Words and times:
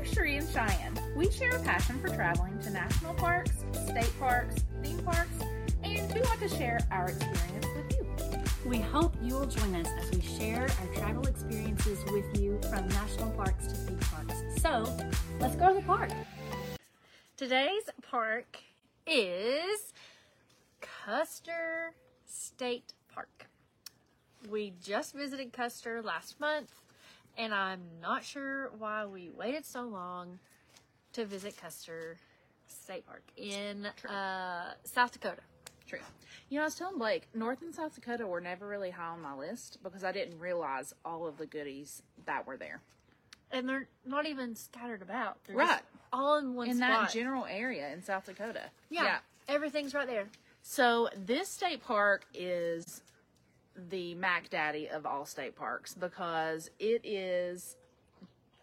We're 0.00 0.06
Sheree 0.06 0.38
and 0.38 0.48
Cheyenne. 0.48 0.98
We 1.14 1.30
share 1.30 1.50
a 1.50 1.62
passion 1.62 2.00
for 2.00 2.08
traveling 2.08 2.58
to 2.60 2.70
national 2.70 3.12
parks, 3.12 3.66
state 3.86 4.10
parks, 4.18 4.64
theme 4.82 4.96
parks, 5.00 5.36
and 5.84 6.10
we 6.14 6.22
want 6.22 6.40
to 6.40 6.48
share 6.48 6.80
our 6.90 7.10
experience 7.10 7.66
with 7.76 7.98
you. 7.98 8.70
We 8.70 8.78
hope 8.78 9.14
you 9.22 9.34
will 9.34 9.44
join 9.44 9.74
us 9.74 9.86
as 10.00 10.10
we 10.10 10.22
share 10.22 10.62
our 10.62 10.94
travel 10.94 11.26
experiences 11.26 11.98
with 12.10 12.40
you 12.40 12.58
from 12.70 12.88
national 12.88 13.30
parks 13.32 13.66
to 13.66 13.74
theme 13.74 13.98
parks. 13.98 14.36
So, 14.62 14.90
let's 15.38 15.54
go 15.56 15.68
to 15.68 15.74
the 15.74 15.82
park. 15.82 16.08
Today's 17.36 17.90
park 18.00 18.56
is 19.06 19.92
Custer 20.80 21.92
State 22.24 22.94
Park. 23.14 23.50
We 24.48 24.72
just 24.82 25.14
visited 25.14 25.52
Custer 25.52 26.00
last 26.00 26.40
month, 26.40 26.72
and 27.40 27.54
I'm 27.54 27.80
not 28.02 28.22
sure 28.22 28.70
why 28.78 29.06
we 29.06 29.30
waited 29.30 29.64
so 29.64 29.82
long 29.84 30.38
to 31.14 31.24
visit 31.24 31.56
Custer 31.56 32.18
State 32.68 33.06
Park 33.06 33.22
in 33.36 33.86
uh, 34.08 34.72
South 34.84 35.12
Dakota. 35.12 35.40
True. 35.86 36.00
You 36.50 36.56
know, 36.58 36.62
I 36.62 36.66
was 36.66 36.74
telling 36.74 36.98
Blake, 36.98 37.28
North 37.34 37.62
and 37.62 37.74
South 37.74 37.94
Dakota 37.94 38.26
were 38.26 38.40
never 38.42 38.68
really 38.68 38.90
high 38.90 39.08
on 39.08 39.22
my 39.22 39.34
list 39.34 39.78
because 39.82 40.04
I 40.04 40.12
didn't 40.12 40.38
realize 40.38 40.92
all 41.04 41.26
of 41.26 41.38
the 41.38 41.46
goodies 41.46 42.02
that 42.26 42.46
were 42.46 42.56
there. 42.58 42.80
And 43.50 43.66
they're 43.68 43.88
not 44.04 44.26
even 44.26 44.54
scattered 44.54 45.00
about. 45.02 45.42
They're 45.44 45.56
Right. 45.56 45.80
all 46.12 46.36
in 46.36 46.54
one 46.54 46.68
In 46.68 46.76
spot. 46.76 46.88
that 47.06 47.12
general 47.12 47.46
area 47.46 47.88
in 47.92 48.02
South 48.02 48.26
Dakota. 48.26 48.70
yeah, 48.90 49.18
everything's 49.48 49.94
right 49.94 50.06
there. 50.06 50.28
So 50.62 51.08
this 51.16 51.48
state 51.48 51.82
park 51.82 52.24
is 52.34 53.00
the 53.88 54.14
Mac 54.14 54.50
Daddy 54.50 54.88
of 54.88 55.06
all 55.06 55.24
state 55.24 55.56
parks 55.56 55.94
because 55.94 56.70
it 56.78 57.00
is 57.04 57.76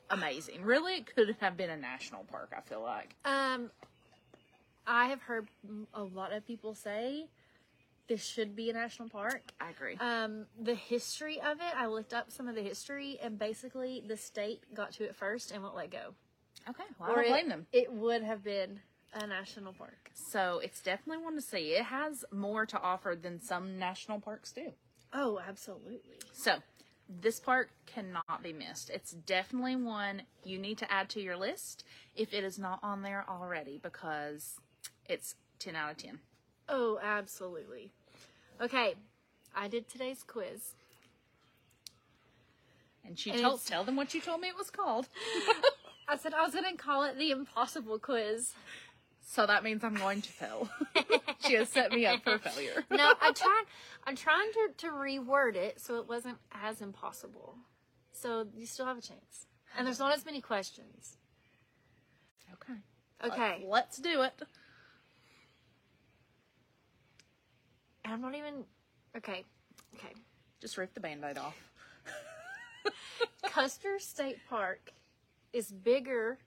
amazing. 0.10 0.64
Really, 0.64 0.96
it 0.98 1.16
could 1.16 1.36
have 1.40 1.58
been 1.58 1.70
a 1.70 1.78
national 1.78 2.24
park. 2.26 2.54
I 2.56 2.62
feel 2.62 2.82
like. 2.82 3.16
Um, 3.26 3.72
I 4.86 5.08
have 5.08 5.22
heard 5.22 5.48
a 5.94 6.04
lot 6.04 6.32
of 6.32 6.46
people 6.46 6.74
say 6.74 7.28
this 8.08 8.24
should 8.24 8.56
be 8.56 8.70
a 8.70 8.74
national 8.74 9.10
park. 9.10 9.42
I 9.60 9.70
agree. 9.72 9.96
Um, 10.00 10.46
the 10.62 10.76
history 10.76 11.42
of 11.42 11.58
it, 11.58 11.76
I 11.76 11.88
looked 11.88 12.14
up 12.14 12.32
some 12.32 12.48
of 12.48 12.56
the 12.56 12.62
history, 12.62 13.20
and 13.22 13.38
basically 13.38 14.02
the 14.08 14.16
state 14.16 14.64
got 14.74 14.94
to 14.94 15.04
it 15.04 15.16
first 15.16 15.52
and 15.52 15.62
won't 15.62 15.76
let 15.76 15.92
go. 15.92 16.14
okay, 16.70 16.84
well, 17.00 17.12
I 17.12 17.16
don't 17.16 17.26
it, 17.26 17.30
blame 17.30 17.50
them. 17.50 17.68
it 17.74 17.92
would 17.92 18.24
have 18.24 18.44
been 18.44 18.80
a 19.14 19.28
national 19.28 19.74
park. 19.74 20.12
So 20.14 20.60
it's 20.64 20.82
definitely 20.82 21.24
one 21.24 21.36
to 21.36 21.42
see. 21.42 21.74
It 21.74 21.86
has 21.86 22.24
more 22.32 22.66
to 22.66 22.80
offer 22.80 23.18
than 23.22 23.42
some 23.42 23.78
national 23.78 24.20
parks 24.22 24.52
do. 24.52 24.72
Oh, 25.14 25.40
absolutely. 25.48 26.02
So 26.34 26.58
this 27.10 27.40
park 27.40 27.70
cannot 27.86 28.44
be 28.44 28.54
missed. 28.54 28.90
It's 28.90 29.12
definitely 29.12 29.76
one 29.76 30.24
you 30.44 30.58
need 30.58 30.78
to 30.80 30.92
add 30.92 31.10
to 31.10 31.22
your 31.22 31.38
list 31.38 31.84
if 32.16 32.34
it 32.34 32.44
is 32.44 32.60
not 32.60 32.80
on 32.84 33.02
there 33.02 33.26
already 33.30 33.80
because 33.82 34.60
it's 35.08 35.36
10 35.60 35.76
out 35.76 35.92
of 35.92 35.98
10. 35.98 36.20
Oh, 36.70 37.00
absolutely. 37.02 37.92
Okay, 38.62 38.96
I 39.56 39.68
did 39.68 39.88
today's 39.88 40.24
quiz. 40.24 40.74
And 43.06 43.18
she 43.18 43.32
And 43.32 43.40
told 43.42 43.66
tell 43.66 43.84
them 43.84 43.96
what 43.96 44.14
you 44.14 44.20
told 44.20 44.42
me 44.42 44.50
it 44.50 44.58
was 44.58 44.70
called. 44.70 45.08
I 46.10 46.18
said 46.18 46.34
I 46.34 46.44
was 46.44 46.54
going 46.54 46.66
to 46.66 46.82
call 46.82 47.04
it 47.04 47.18
the 47.18 47.32
impossible 47.32 48.00
quiz. 48.00 48.54
So 49.30 49.46
that 49.46 49.62
means 49.62 49.84
I'm 49.84 49.94
going 49.94 50.22
to 50.22 50.30
fail. 50.30 50.70
she 51.46 51.56
has 51.56 51.68
set 51.68 51.92
me 51.92 52.06
up 52.06 52.24
for 52.24 52.40
failure. 52.40 52.86
No, 52.90 53.14
I 53.22 53.34
tried. 53.34 53.66
I'm 54.06 54.16
trying 54.16 54.50
to, 54.54 54.70
to 54.78 54.88
reword 54.88 55.56
it 55.56 55.82
so 55.82 56.00
it 56.00 56.08
wasn't 56.08 56.38
as 56.64 56.82
impossible. 56.82 57.56
So 58.14 58.48
you 58.56 58.66
still 58.66 58.86
have 58.86 58.98
a 58.98 59.02
chance, 59.02 59.46
and 59.78 59.86
there's 59.86 60.00
not 60.00 60.16
as 60.16 60.26
many 60.26 60.40
questions. 60.40 61.18
Okay. 62.54 62.80
Okay, 63.26 63.66
Let's 63.68 63.98
do 63.98 64.22
it. 64.22 64.34
I'm 68.06 68.22
not 68.22 68.34
even. 68.34 68.64
Okay, 69.16 69.44
okay. 69.96 70.14
Just 70.62 70.78
rip 70.78 70.94
the 70.94 71.02
band-aid 71.02 71.38
off. 71.38 71.58
Custer 73.44 74.00
State 74.00 74.38
Park 74.50 74.94
is 75.52 75.70
bigger 75.70 76.40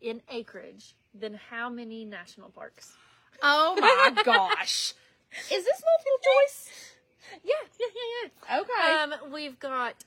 in 0.00 0.22
acreage 0.30 0.94
than 1.14 1.34
how 1.34 1.68
many 1.68 2.04
national 2.04 2.50
parks? 2.50 2.92
Oh 3.42 3.76
my 3.80 4.22
gosh. 4.24 4.94
Is 5.32 5.64
this 5.64 5.82
multiple 5.84 6.18
choice? 6.22 6.70
Yeah, 7.44 7.52
yeah, 7.78 7.86
yeah, 7.94 8.30
yeah. 8.48 8.60
Okay. 8.60 9.14
Um, 9.24 9.32
we've 9.32 9.58
got. 9.58 10.04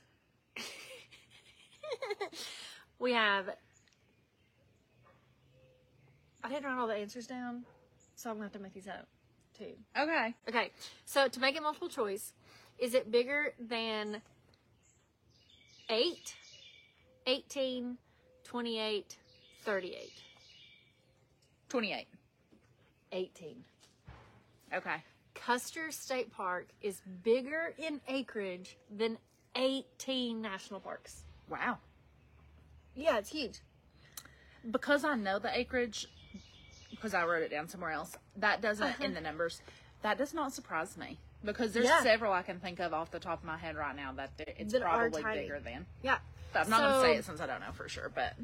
we 2.98 3.12
have. 3.12 3.50
I 6.42 6.48
didn't 6.48 6.64
write 6.64 6.78
all 6.78 6.86
the 6.86 6.94
answers 6.94 7.26
down, 7.26 7.64
so 8.16 8.28
I'm 8.30 8.36
gonna 8.36 8.46
have 8.46 8.52
to 8.52 8.58
make 8.58 8.74
these 8.74 8.88
up 8.88 9.06
too. 9.56 9.72
okay. 9.98 10.34
Okay, 10.48 10.70
so 11.06 11.28
to 11.28 11.40
make 11.40 11.56
it 11.56 11.62
multiple 11.62 11.88
choice, 11.88 12.32
is 12.78 12.92
it 12.92 13.10
bigger 13.10 13.54
than 13.58 14.20
8, 15.88 16.34
18, 17.26 17.96
28, 18.42 19.16
38? 19.64 20.10
28. 21.68 22.06
18. 23.12 23.64
Okay. 24.74 24.96
Custer 25.34 25.90
State 25.90 26.32
Park 26.32 26.68
is 26.80 27.00
bigger 27.22 27.74
in 27.78 28.00
acreage 28.08 28.76
than 28.90 29.18
18 29.56 30.40
national 30.40 30.80
parks. 30.80 31.22
Wow. 31.48 31.78
Yeah, 32.94 33.18
it's 33.18 33.30
huge. 33.30 33.58
Because 34.70 35.04
I 35.04 35.16
know 35.16 35.38
the 35.38 35.56
acreage, 35.56 36.06
because 36.90 37.14
I 37.14 37.24
wrote 37.24 37.42
it 37.42 37.50
down 37.50 37.68
somewhere 37.68 37.90
else, 37.90 38.16
that 38.36 38.62
doesn't, 38.62 38.86
in 39.00 39.06
uh-huh. 39.06 39.14
the 39.14 39.20
numbers, 39.20 39.60
that 40.02 40.18
does 40.18 40.32
not 40.32 40.52
surprise 40.52 40.96
me. 40.96 41.18
Because 41.44 41.72
there's 41.72 41.86
Yeah. 41.86 42.02
several 42.02 42.32
I 42.32 42.42
can 42.42 42.58
think 42.60 42.80
of 42.80 42.94
off 42.94 43.10
the 43.10 43.18
top 43.18 43.40
of 43.40 43.44
my 43.44 43.58
head 43.58 43.76
right 43.76 43.94
now 43.94 44.12
that 44.12 44.30
it's 44.38 44.72
That 44.72 44.82
probably 44.82 45.22
bigger 45.22 45.60
than. 45.60 45.86
Yeah. 46.02 46.18
But 46.52 46.64
I'm 46.64 46.70
not 46.70 46.80
going 46.80 46.94
to 46.94 47.00
say 47.00 47.16
it 47.18 47.24
since 47.24 47.40
I 47.40 47.46
don't 47.46 47.60
know 47.60 47.72
for 47.72 47.88
sure, 47.88 48.10
but 48.14 48.34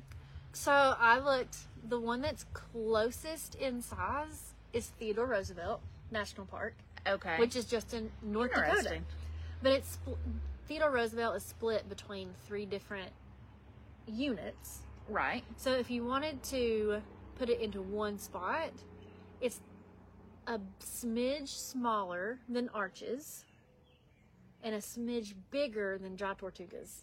So 0.53 0.73
I 0.73 1.19
looked, 1.19 1.59
the 1.89 1.99
one 1.99 2.21
that's 2.21 2.45
closest 2.53 3.55
in 3.55 3.83
size 3.83 4.55
is 4.73 4.89
Theodore 4.99 5.27
Roosevelt 5.27 5.81
National 6.11 6.47
Park, 6.47 6.75
okay. 7.07 7.39
which 7.39 7.57
is 7.57 7.65
just 7.65 7.95
in 7.95 8.11
North 8.23 8.53
Dakota. 8.53 9.01
But 9.63 9.73
it's 9.73 9.99
spl- 9.99 10.17
Theodore 10.67 10.91
Roosevelt 10.91 11.37
is 11.37 11.45
split 11.45 11.89
between 11.89 12.31
three 12.47 12.67
different 12.67 13.11
units. 14.07 14.81
Right. 15.09 15.45
So 15.57 15.73
if 15.73 15.91
you 15.91 16.05
wanted 16.05 16.43
to 16.45 17.03
put 17.39 17.49
it 17.49 17.61
into 17.61 17.83
one 17.83 18.19
spot, 18.19 18.71
it's 19.41 19.61
a 20.47 20.61
smidge 20.81 21.49
smaller 21.49 22.39
than 22.49 22.69
Arches 22.71 23.45
and 24.63 24.75
a 24.75 24.79
smidge 24.79 25.35
bigger 25.51 25.99
than 25.99 26.17
Dry 26.17 26.35
Tortugas. 26.35 27.03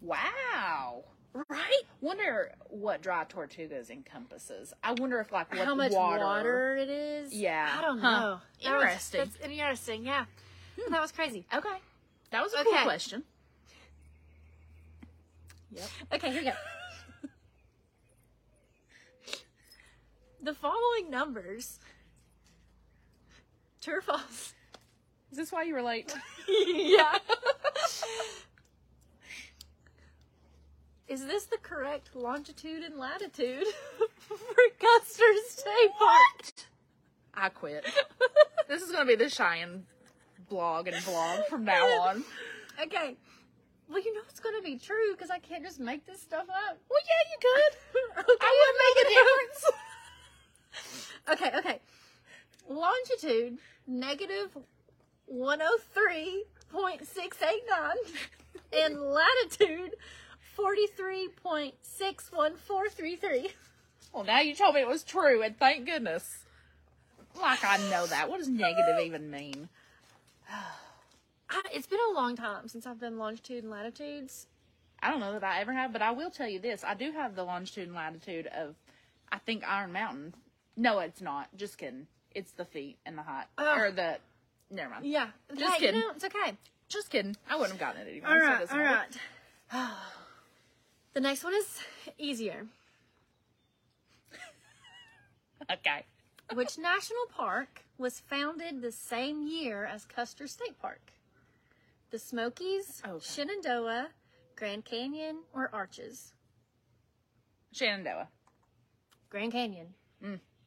Wow. 0.00 1.04
Right? 1.48 1.82
Wonder 2.00 2.50
what 2.68 3.02
dry 3.02 3.24
tortugas 3.24 3.88
encompasses. 3.90 4.72
I 4.82 4.92
wonder 4.94 5.20
if 5.20 5.30
like 5.30 5.52
what 5.54 5.64
How 5.64 5.74
much 5.76 5.92
water, 5.92 6.24
water. 6.24 6.76
it 6.76 6.88
is? 6.88 7.32
Yeah. 7.32 7.72
I 7.78 7.80
don't 7.82 7.98
Huh. 8.00 8.10
know. 8.20 8.40
That 8.64 8.74
was- 8.76 8.82
Interesting. 8.82 9.20
that's 9.20 9.36
interesting, 9.36 10.04
yeah. 10.04 10.24
That 10.90 11.00
was 11.00 11.12
crazy. 11.12 11.46
Okay. 11.54 11.76
That 12.30 12.42
was 12.42 12.52
a 12.54 12.64
cool 12.64 12.72
question. 12.82 13.22
Yep. 15.72 15.88
Okay, 16.14 16.30
here 16.32 16.40
we 16.40 16.46
go. 16.48 16.52
the 20.42 20.54
following 20.54 21.10
numbers. 21.10 21.78
True 23.80 23.98
or 23.98 24.00
false? 24.02 24.54
Is 25.30 25.38
this 25.38 25.52
why 25.52 25.62
you 25.62 25.74
were 25.74 25.82
late? 25.82 26.12
yeah. 26.48 27.14
Is 31.10 31.26
this 31.26 31.44
the 31.46 31.58
correct 31.60 32.14
longitude 32.14 32.84
and 32.84 32.96
latitude 32.96 33.66
for 34.28 34.36
Custer 34.78 35.24
State 35.48 35.90
Park? 35.98 36.52
I 37.34 37.48
quit. 37.48 37.84
this 38.68 38.80
is 38.80 38.92
gonna 38.92 39.06
be 39.06 39.16
the 39.16 39.28
Cheyenne 39.28 39.86
blog 40.48 40.86
and 40.86 40.96
vlog 40.98 41.46
from 41.46 41.64
now 41.64 41.84
on. 42.02 42.22
Okay. 42.80 43.16
Well, 43.88 44.00
you 44.00 44.14
know 44.14 44.20
it's 44.28 44.38
going 44.38 44.54
to 44.54 44.62
be 44.62 44.78
true 44.78 45.16
because 45.16 45.30
I 45.30 45.40
can't 45.40 45.64
just 45.64 45.80
make 45.80 46.06
this 46.06 46.22
stuff 46.22 46.48
up. 46.48 46.78
Well, 46.88 47.00
yeah, 47.08 47.22
you 47.28 47.38
could. 47.42 47.74
okay, 48.20 48.36
I 48.40 48.54
would 48.60 48.76
make 48.86 48.98
a 49.02 49.06
difference. 49.18 49.60
okay, 51.32 51.50
okay. 51.58 51.80
Longitude 52.68 53.58
negative 53.88 54.56
103.689 55.28 57.94
and 58.72 59.00
latitude 59.00 59.96
43.61433. 60.58 63.52
Well, 64.12 64.24
now 64.24 64.40
you 64.40 64.54
told 64.54 64.74
me 64.74 64.80
it 64.80 64.88
was 64.88 65.04
true, 65.04 65.42
and 65.42 65.56
thank 65.58 65.86
goodness. 65.86 66.44
Like 67.40 67.64
I 67.64 67.76
know 67.90 68.06
that. 68.06 68.28
What 68.28 68.38
does 68.38 68.48
negative 68.48 68.98
even 69.04 69.30
mean? 69.30 69.68
I, 70.50 71.62
it's 71.72 71.86
been 71.86 72.00
a 72.10 72.14
long 72.14 72.34
time 72.36 72.68
since 72.68 72.86
I've 72.86 73.00
done 73.00 73.18
longitude 73.18 73.62
and 73.62 73.70
latitudes. 73.70 74.46
I 75.02 75.10
don't 75.10 75.20
know 75.20 75.32
that 75.32 75.44
I 75.44 75.60
ever 75.60 75.72
have, 75.72 75.92
but 75.92 76.02
I 76.02 76.10
will 76.10 76.30
tell 76.30 76.48
you 76.48 76.58
this: 76.58 76.82
I 76.84 76.94
do 76.94 77.12
have 77.12 77.36
the 77.36 77.44
longitude 77.44 77.86
and 77.86 77.96
latitude 77.96 78.48
of, 78.48 78.74
I 79.30 79.38
think 79.38 79.62
Iron 79.66 79.92
Mountain. 79.92 80.34
No, 80.76 80.98
it's 80.98 81.20
not. 81.20 81.48
Just 81.56 81.78
kidding. 81.78 82.08
It's 82.34 82.50
the 82.52 82.64
feet 82.64 82.96
and 83.06 83.16
the 83.16 83.22
height, 83.22 83.46
or 83.58 83.92
the. 83.92 84.18
Never 84.70 84.90
mind. 84.90 85.06
Yeah. 85.06 85.28
Just 85.56 85.74
hey, 85.74 85.80
kidding. 85.80 86.00
You 86.00 86.06
know, 86.06 86.12
it's 86.14 86.24
okay. 86.24 86.56
Just 86.88 87.10
kidding. 87.10 87.36
I 87.48 87.56
wouldn't 87.56 87.72
have 87.72 87.80
gotten 87.80 88.02
it 88.02 88.10
anyway. 88.10 88.26
All 88.26 88.38
so 88.38 88.46
right. 88.46 88.60
doesn't 88.60 88.78
All 88.78 88.84
right. 88.84 89.16
the 91.14 91.20
next 91.20 91.44
one 91.44 91.54
is 91.54 91.80
easier. 92.18 92.66
Okay. 95.70 96.04
Which 96.54 96.78
national 96.78 97.26
park 97.36 97.84
was 97.98 98.18
founded 98.18 98.80
the 98.82 98.90
same 98.90 99.46
year 99.46 99.84
as 99.84 100.04
Custer 100.04 100.46
State 100.48 100.78
Park? 100.80 101.12
The 102.10 102.18
Smokies, 102.18 103.00
Okay. 103.06 103.24
Shenandoah, 103.24 104.08
Grand 104.56 104.84
Canyon, 104.84 105.38
or 105.52 105.70
Arches? 105.72 106.32
Shenandoah. 107.72 108.28
Grand 109.28 109.52
Canyon. 109.52 109.94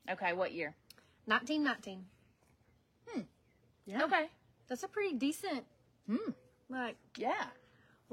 Okay. 0.09 0.33
What 0.33 0.53
year? 0.53 0.75
1919. 1.25 2.05
Hmm. 3.07 3.21
Yeah. 3.85 4.03
Okay. 4.05 4.29
That's 4.67 4.83
a 4.83 4.87
pretty 4.87 5.15
decent, 5.15 5.65
Hmm. 6.07 6.31
like, 6.69 6.95
Yeah. 7.17 7.47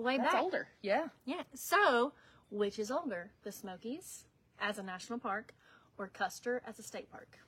Way 0.01 0.17
That's 0.17 0.33
back. 0.33 0.43
older. 0.43 0.69
Yeah. 0.83 1.09
Yeah. 1.25 1.43
So, 1.55 2.13
which 2.51 2.79
is 2.79 2.91
older? 2.91 3.31
The 3.45 3.53
Smokies 3.53 4.25
as 4.61 4.79
a 4.79 4.83
national 4.83 5.19
park 5.19 5.55
or 5.99 6.09
Custer 6.09 6.63
as 6.67 6.79
a 6.79 6.83
state 6.83 7.11
park? 7.11 7.39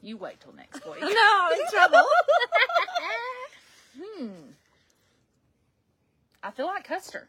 You 0.00 0.16
wait 0.16 0.40
till 0.40 0.54
next 0.54 0.84
week. 0.86 1.00
No, 1.00 1.48
in 1.52 1.70
trouble. 1.70 2.04
hmm. 4.00 4.28
I 6.42 6.50
feel 6.52 6.66
like 6.66 6.84
Custer. 6.84 7.28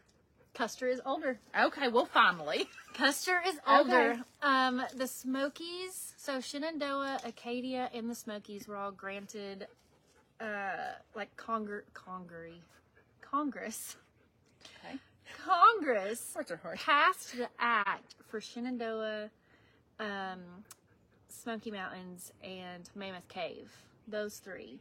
Custer 0.54 0.88
is 0.88 1.00
older. 1.04 1.38
Okay. 1.58 1.88
Well, 1.88 2.06
finally. 2.06 2.68
Custer 2.94 3.40
is 3.46 3.58
older. 3.66 4.12
Okay. 4.12 4.20
Um, 4.42 4.82
the 4.96 5.06
Smokies, 5.06 6.14
so 6.16 6.40
Shenandoah, 6.40 7.20
Acadia, 7.24 7.90
and 7.94 8.10
the 8.10 8.14
Smokies 8.14 8.68
were 8.68 8.76
all 8.76 8.92
granted, 8.92 9.66
uh, 10.40 10.94
like 11.14 11.34
Congr- 11.36 11.82
Congress, 11.94 12.54
Congress, 13.20 13.96
Okay. 14.84 14.98
Congress 15.44 16.32
Words 16.34 16.50
are 16.50 16.56
hard. 16.56 16.78
passed 16.78 17.36
the 17.36 17.48
act 17.58 18.14
for 18.28 18.40
Shenandoah, 18.40 19.30
um, 19.98 20.40
Smoky 21.28 21.70
Mountains, 21.70 22.32
and 22.42 22.88
Mammoth 22.94 23.28
Cave. 23.28 23.70
Those 24.08 24.38
three, 24.38 24.78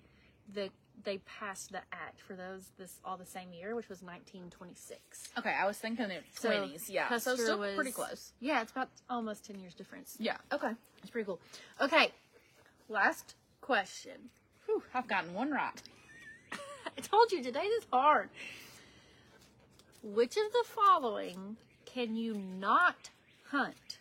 the 0.53 0.69
they 1.05 1.19
passed 1.19 1.71
the 1.71 1.81
act 1.93 2.19
for 2.19 2.33
those 2.35 2.71
this 2.77 2.99
all 3.05 3.15
the 3.15 3.25
same 3.25 3.53
year, 3.53 3.73
which 3.73 3.87
was 3.87 4.01
1926. 4.01 5.29
Okay, 5.37 5.49
I 5.53 5.65
was 5.65 5.77
thinking 5.77 6.09
it 6.11 6.23
So, 6.35 6.49
twenties. 6.49 6.89
yeah, 6.89 7.07
so 7.07 7.13
Custer 7.31 7.37
still 7.43 7.59
was- 7.59 7.75
pretty 7.75 7.91
close. 7.93 8.33
Yeah, 8.41 8.61
it's 8.61 8.71
about 8.71 8.89
almost 9.09 9.45
10 9.45 9.59
years 9.59 9.73
difference. 9.73 10.17
Yeah. 10.19 10.37
Okay. 10.51 10.71
It's 11.01 11.09
pretty 11.09 11.25
cool. 11.25 11.39
Okay, 11.79 12.11
last 12.89 13.35
question. 13.61 14.29
Whew, 14.79 14.85
I've 14.93 15.07
gotten 15.07 15.33
one 15.33 15.51
right. 15.51 15.81
I 16.51 17.01
told 17.01 17.33
you 17.33 17.43
today 17.43 17.65
is 17.65 17.85
hard. 17.91 18.29
Which 20.01 20.37
of 20.37 20.53
the 20.53 20.63
following 20.63 21.57
can 21.85 22.15
you 22.15 22.33
not 22.33 23.09
hunt 23.49 23.99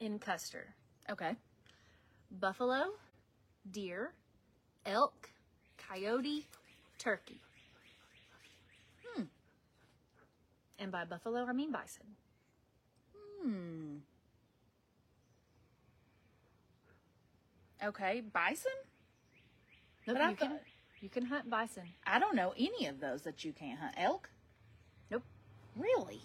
in 0.00 0.18
Custer? 0.18 0.68
Okay. 1.10 1.32
Buffalo, 2.40 2.92
deer, 3.70 4.12
elk, 4.86 5.28
coyote, 5.76 6.46
turkey. 6.98 7.40
Hmm. 9.06 9.24
And 10.78 10.90
by 10.90 11.04
buffalo, 11.04 11.44
I 11.46 11.52
mean 11.52 11.70
bison. 11.70 12.06
Hmm. 13.42 13.96
Okay, 17.84 18.22
bison. 18.32 18.72
Nope, 20.06 20.16
But 20.16 20.22
I 20.22 20.30
you 20.30 20.36
can 20.36 20.58
you 21.00 21.08
can 21.08 21.26
hunt 21.26 21.48
bison. 21.50 21.84
I 22.06 22.18
don't 22.18 22.34
know 22.36 22.52
any 22.56 22.86
of 22.86 23.00
those 23.00 23.22
that 23.22 23.44
you 23.44 23.52
can't 23.52 23.78
hunt. 23.78 23.94
Elk. 23.96 24.28
Nope. 25.10 25.22
Really? 25.76 26.20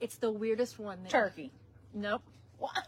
It's 0.00 0.16
the 0.16 0.30
weirdest 0.30 0.78
one. 0.78 1.02
that- 1.02 1.10
Turkey. 1.10 1.50
Nope. 1.94 2.22
What? 2.58 2.86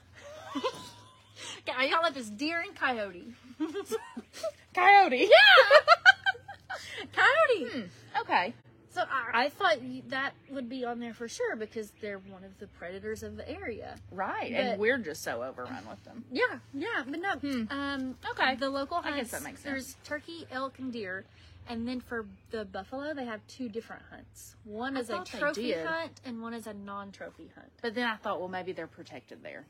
I 1.77 1.89
got 1.89 2.03
left 2.03 2.17
is 2.17 2.29
deer 2.31 2.61
and 2.61 2.75
coyote. 2.75 3.33
Coyote. 4.75 5.17
Yeah. 5.19 7.07
coyote. 7.13 7.71
Hmm. 7.73 8.21
Okay. 8.21 8.55
So 8.93 9.03
I, 9.03 9.45
I 9.45 9.49
thought 9.51 9.77
that 10.09 10.33
would 10.51 10.69
be 10.69 10.85
on 10.85 10.99
there 10.99 11.15
for 11.15 11.29
sure 11.29 11.55
because 11.57 11.93
they're 12.01 12.19
one 12.19 12.43
of 12.45 12.59
the 12.59 12.67
predators 12.67 13.23
of 13.23 13.37
the 13.37 13.49
area. 13.49 13.97
Right, 14.11 14.51
But- 14.53 14.61
and 14.61 14.81
we're 14.81 14.99
just 14.99 15.23
so 15.23 15.43
overrun 15.43 15.87
with 15.89 16.03
them. 16.05 16.25
Yeah, 16.33 16.59
yeah, 16.75 17.05
but 17.07 17.21
no. 17.21 17.67
Um, 17.71 18.17
Okay. 18.33 18.57
The 18.57 18.69
local 18.71 18.97
hunts. 18.97 19.09
I 19.17 19.21
guess 19.21 19.31
that 19.31 19.43
makes 19.43 19.61
sense. 19.63 19.73
There's 19.73 19.97
turkey, 20.05 20.47
elk, 20.51 20.79
and 20.79 20.93
deer, 20.93 21.25
and 21.69 21.87
then 21.87 22.01
for 22.01 22.27
the 22.51 22.65
buffalo, 22.65 23.15
they 23.15 23.25
have 23.27 23.47
two 23.47 23.69
different 23.69 24.03
hunts. 24.11 24.57
One 24.65 24.97
I 24.97 25.01
is 25.01 25.11
a 25.11 25.23
trophy 25.25 25.73
hunt, 25.73 26.21
and 26.25 26.43
one 26.43 26.53
is 26.55 26.67
a 26.67 26.75
non-trophy 26.75 27.51
hunt. 27.55 27.71
But 27.83 27.95
then 27.95 28.09
I 28.09 28.17
thought, 28.17 28.41
well, 28.41 28.49
maybe 28.49 28.73
they're 28.73 28.87
protected 28.89 29.43
there. 29.43 29.67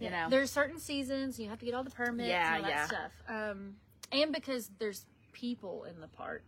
You 0.00 0.10
know. 0.10 0.26
there's 0.30 0.50
certain 0.50 0.80
seasons 0.80 1.38
you 1.38 1.48
have 1.48 1.60
to 1.60 1.64
get 1.64 1.74
all 1.74 1.84
the 1.84 1.90
permits 1.90 2.28
Yeah, 2.28 2.56
and 2.56 2.64
all 2.64 2.70
that 2.70 2.76
yeah. 2.76 2.86
stuff. 2.86 3.12
Um, 3.28 3.76
and 4.10 4.32
because 4.32 4.68
there's 4.80 5.04
people 5.32 5.84
in 5.84 6.00
the 6.00 6.08
park, 6.08 6.42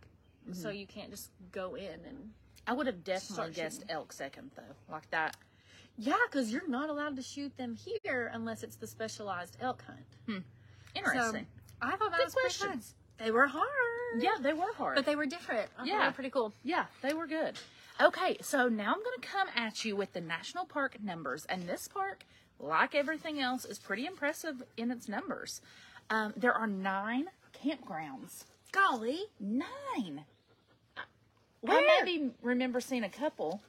so 0.53 0.69
Mm-hmm. 0.69 0.77
you 0.77 0.87
can't 0.87 1.09
just 1.11 1.29
go 1.51 1.75
in 1.75 1.99
and 2.07 2.31
I 2.67 2.73
would 2.73 2.87
have 2.87 3.03
definitely 3.03 3.53
guessed 3.53 3.81
shooting. 3.81 3.95
elk 3.95 4.11
second 4.13 4.51
though, 4.55 4.75
like 4.91 5.09
that. 5.11 5.37
yeah, 5.97 6.15
because 6.29 6.51
you're 6.51 6.67
not 6.67 6.89
allowed 6.89 7.15
to 7.17 7.21
shoot 7.21 7.55
them 7.57 7.75
here 7.75 8.31
unless 8.33 8.63
it's 8.63 8.75
the 8.75 8.87
specialized 8.87 9.57
elk 9.61 9.83
hunt. 9.87 10.43
Interesting. 10.95 11.45
So 11.81 11.87
I 11.87 11.91
thought 11.95 12.11
that 12.11 12.17
Good 12.17 12.25
was 12.25 12.33
questions. 12.33 12.93
They 13.17 13.31
were 13.31 13.47
hard. 13.47 13.65
yeah, 14.19 14.35
they 14.41 14.53
were 14.53 14.73
hard. 14.77 14.95
but 14.95 15.05
they 15.05 15.15
were 15.15 15.25
different. 15.25 15.69
I 15.77 15.85
Yeah. 15.85 15.99
they 15.99 16.05
were 16.07 16.11
pretty 16.13 16.29
cool. 16.29 16.53
Yeah, 16.63 16.85
they 17.01 17.13
were 17.13 17.27
good. 17.27 17.55
Okay, 18.01 18.37
so 18.41 18.67
now 18.67 18.93
I'm 18.93 19.01
going 19.03 19.19
to 19.21 19.27
come 19.27 19.47
at 19.55 19.85
you 19.85 19.95
with 19.95 20.11
the 20.13 20.19
national 20.21 20.65
park 20.65 20.97
numbers. 21.01 21.45
And 21.45 21.67
this 21.67 21.87
park, 21.87 22.25
like 22.59 22.93
everything 22.93 23.39
else, 23.39 23.63
is 23.63 23.79
pretty 23.79 24.05
impressive 24.05 24.63
in 24.75 24.91
its 24.91 25.07
numbers. 25.07 25.61
Um, 26.09 26.33
there 26.35 26.53
are 26.53 26.67
nine 26.67 27.27
campgrounds. 27.63 28.43
Golly, 28.73 29.19
Nine. 29.39 30.25
Where? 31.67 31.77
I 31.79 32.03
maybe 32.03 32.31
remember 32.41 32.79
seeing 32.81 33.03
a 33.03 33.09
couple. 33.09 33.61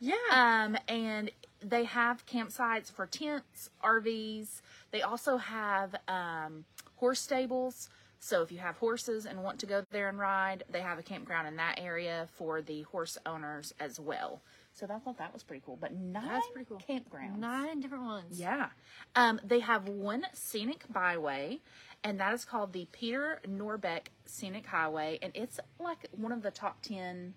yeah. 0.00 0.14
Um, 0.30 0.76
and 0.88 1.30
they 1.60 1.84
have 1.84 2.26
campsites 2.26 2.90
for 2.90 3.06
tents, 3.06 3.70
RVs. 3.84 4.60
They 4.90 5.02
also 5.02 5.36
have 5.36 5.94
um, 6.08 6.64
horse 6.96 7.20
stables. 7.20 7.88
So 8.18 8.42
if 8.42 8.52
you 8.52 8.58
have 8.58 8.76
horses 8.76 9.26
and 9.26 9.42
want 9.42 9.58
to 9.60 9.66
go 9.66 9.84
there 9.90 10.08
and 10.08 10.18
ride, 10.18 10.62
they 10.70 10.80
have 10.80 10.98
a 10.98 11.02
campground 11.02 11.48
in 11.48 11.56
that 11.56 11.78
area 11.80 12.28
for 12.36 12.62
the 12.62 12.82
horse 12.82 13.18
owners 13.26 13.74
as 13.80 13.98
well. 13.98 14.40
So 14.74 14.86
I 14.86 14.98
thought 15.00 15.18
that 15.18 15.32
was 15.34 15.42
pretty 15.42 15.62
cool. 15.66 15.76
But 15.80 15.92
nine 15.94 16.26
That's 16.28 16.48
pretty 16.52 16.68
cool. 16.68 16.80
campgrounds. 16.88 17.36
Nine 17.36 17.80
different 17.80 18.04
ones. 18.04 18.38
Yeah. 18.40 18.68
Um, 19.16 19.40
they 19.44 19.58
have 19.60 19.88
one 19.88 20.24
scenic 20.34 20.84
byway, 20.90 21.58
and 22.04 22.18
that 22.20 22.32
is 22.34 22.44
called 22.44 22.72
the 22.72 22.86
Peter 22.92 23.40
Norbeck 23.48 24.06
Scenic 24.26 24.66
Highway. 24.66 25.18
And 25.22 25.32
it's 25.34 25.58
like 25.78 26.08
one 26.12 26.32
of 26.32 26.42
the 26.42 26.50
top 26.50 26.82
10 26.82 27.34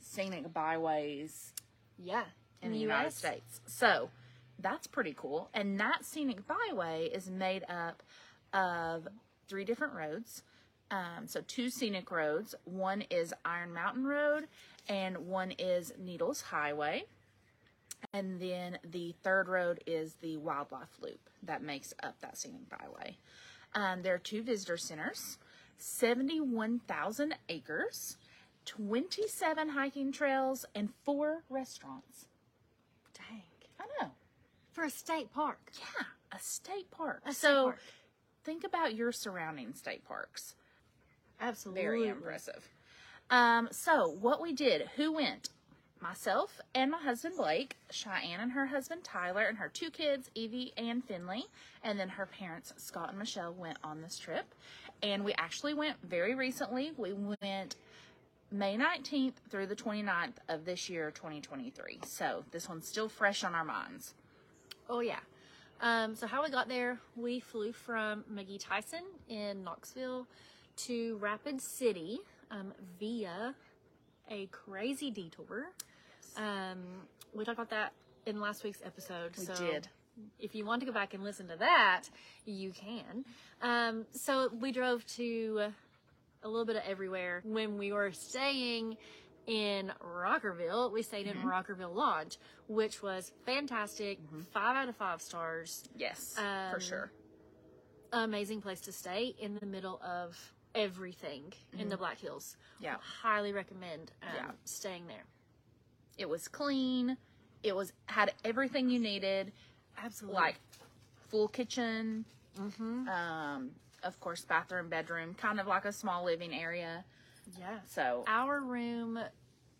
scenic 0.00 0.52
byways 0.52 1.52
Yeah. 1.98 2.24
in 2.62 2.72
the 2.72 2.78
United 2.78 3.12
States. 3.12 3.60
So 3.66 4.10
that's 4.58 4.86
pretty 4.86 5.14
cool. 5.16 5.50
And 5.52 5.78
that 5.80 6.04
scenic 6.04 6.46
byway 6.46 7.06
is 7.12 7.28
made 7.28 7.64
up 7.68 8.02
of 8.52 9.08
three 9.48 9.64
different 9.64 9.94
roads. 9.94 10.42
Um, 10.90 11.26
so 11.26 11.40
two 11.40 11.70
scenic 11.70 12.10
roads. 12.10 12.54
One 12.64 13.02
is 13.10 13.34
Iron 13.44 13.72
Mountain 13.74 14.04
Road, 14.06 14.46
and 14.88 15.26
one 15.26 15.50
is 15.52 15.92
Needles 15.98 16.40
Highway. 16.42 17.04
And 18.12 18.38
then 18.40 18.78
the 18.84 19.14
third 19.22 19.48
road 19.48 19.82
is 19.86 20.14
the 20.20 20.36
Wildlife 20.36 21.00
Loop 21.00 21.18
that 21.42 21.62
makes 21.62 21.92
up 22.02 22.20
that 22.20 22.36
scenic 22.38 22.68
byway. 22.68 23.16
Um, 23.74 24.02
there 24.02 24.14
are 24.14 24.18
two 24.18 24.42
visitor 24.42 24.76
centers, 24.76 25.38
71,000 25.78 27.34
acres, 27.48 28.16
27 28.66 29.70
hiking 29.70 30.12
trails, 30.12 30.64
and 30.74 30.90
four 31.04 31.42
restaurants. 31.50 32.26
Dang. 33.14 33.42
I 33.80 33.84
know. 34.00 34.12
For 34.72 34.84
a 34.84 34.90
state 34.90 35.32
park. 35.32 35.58
Yeah, 35.78 36.04
a 36.32 36.38
state 36.40 36.90
park. 36.90 37.22
A 37.26 37.32
state 37.32 37.48
so 37.48 37.64
park. 37.64 37.80
think 38.44 38.64
about 38.64 38.94
your 38.94 39.12
surrounding 39.12 39.74
state 39.74 40.04
parks. 40.04 40.54
Absolutely. 41.40 41.82
Very 41.82 42.08
impressive. 42.08 42.68
Um, 43.30 43.68
so 43.72 44.08
what 44.08 44.40
we 44.40 44.52
did, 44.52 44.88
who 44.96 45.12
went? 45.12 45.50
Myself 46.04 46.60
and 46.74 46.90
my 46.90 46.98
husband 46.98 47.34
Blake, 47.38 47.78
Cheyenne 47.90 48.38
and 48.38 48.52
her 48.52 48.66
husband 48.66 49.04
Tyler, 49.04 49.44
and 49.44 49.56
her 49.56 49.70
two 49.70 49.90
kids, 49.90 50.30
Evie 50.34 50.74
and 50.76 51.02
Finley, 51.02 51.46
and 51.82 51.98
then 51.98 52.10
her 52.10 52.26
parents, 52.26 52.74
Scott 52.76 53.08
and 53.08 53.18
Michelle, 53.18 53.54
went 53.54 53.78
on 53.82 54.02
this 54.02 54.18
trip. 54.18 54.54
And 55.02 55.24
we 55.24 55.32
actually 55.38 55.72
went 55.72 55.96
very 56.02 56.34
recently. 56.34 56.92
We 56.98 57.14
went 57.14 57.76
May 58.52 58.76
19th 58.76 59.32
through 59.48 59.66
the 59.66 59.74
29th 59.74 60.34
of 60.50 60.66
this 60.66 60.90
year, 60.90 61.10
2023. 61.10 62.00
So 62.04 62.44
this 62.50 62.68
one's 62.68 62.86
still 62.86 63.08
fresh 63.08 63.42
on 63.42 63.54
our 63.54 63.64
minds. 63.64 64.12
Oh 64.90 65.00
yeah. 65.00 65.20
Um, 65.80 66.14
so 66.14 66.26
how 66.26 66.44
we 66.44 66.50
got 66.50 66.68
there, 66.68 67.00
we 67.16 67.40
flew 67.40 67.72
from 67.72 68.24
McGhee 68.30 68.60
Tyson 68.60 69.04
in 69.30 69.64
Knoxville 69.64 70.26
to 70.76 71.16
Rapid 71.16 71.62
City 71.62 72.20
um, 72.50 72.74
via 73.00 73.54
a 74.30 74.46
crazy 74.46 75.10
detour. 75.10 75.70
Um, 76.36 76.78
we 77.32 77.44
talked 77.44 77.58
about 77.58 77.70
that 77.70 77.92
in 78.26 78.40
last 78.40 78.64
week's 78.64 78.82
episode. 78.84 79.32
We 79.38 79.44
so 79.44 79.54
did. 79.54 79.88
If 80.38 80.54
you 80.54 80.64
want 80.64 80.80
to 80.80 80.86
go 80.86 80.92
back 80.92 81.14
and 81.14 81.24
listen 81.24 81.48
to 81.48 81.56
that, 81.56 82.04
you 82.46 82.72
can. 82.72 83.24
Um, 83.62 84.06
so 84.12 84.48
we 84.60 84.70
drove 84.72 85.04
to 85.16 85.68
a 86.42 86.48
little 86.48 86.64
bit 86.66 86.76
of 86.76 86.82
everywhere. 86.86 87.42
When 87.44 87.78
we 87.78 87.92
were 87.92 88.12
staying 88.12 88.96
in 89.46 89.92
Rockerville, 90.00 90.92
we 90.92 91.02
stayed 91.02 91.26
in 91.26 91.36
Rockerville 91.38 91.94
Lodge, 91.94 92.38
which 92.68 93.02
was 93.02 93.32
fantastic. 93.44 94.18
Five 94.52 94.76
out 94.76 94.88
of 94.88 94.96
five 94.96 95.20
stars. 95.20 95.82
Yes, 95.96 96.34
for 96.36 96.74
Um, 96.76 96.80
sure. 96.80 97.12
Amazing 98.12 98.60
place 98.62 98.80
to 98.82 98.92
stay 98.92 99.34
in 99.40 99.56
the 99.58 99.66
middle 99.66 100.00
of 100.02 100.54
everything 100.76 101.52
in 101.76 101.88
the 101.88 101.96
Black 101.96 102.18
Hills. 102.20 102.56
Yeah. 102.78 102.96
Highly 103.00 103.52
recommend 103.52 104.12
um, 104.22 104.28
Yeah. 104.36 104.50
staying 104.64 105.08
there. 105.08 105.24
It 106.18 106.28
was 106.28 106.48
clean. 106.48 107.16
It 107.62 107.74
was 107.74 107.92
had 108.06 108.32
everything 108.44 108.90
you 108.90 108.98
needed, 108.98 109.52
Absolutely. 110.02 110.34
like 110.40 110.56
full 111.28 111.48
kitchen. 111.48 112.24
Um, 112.58 113.70
of 114.02 114.20
course, 114.20 114.44
bathroom, 114.44 114.88
bedroom, 114.88 115.34
kind 115.34 115.58
of 115.58 115.66
like 115.66 115.84
a 115.84 115.92
small 115.92 116.24
living 116.24 116.54
area. 116.54 117.04
yeah. 117.58 117.78
So 117.88 118.24
Our 118.28 118.60
room, 118.60 119.18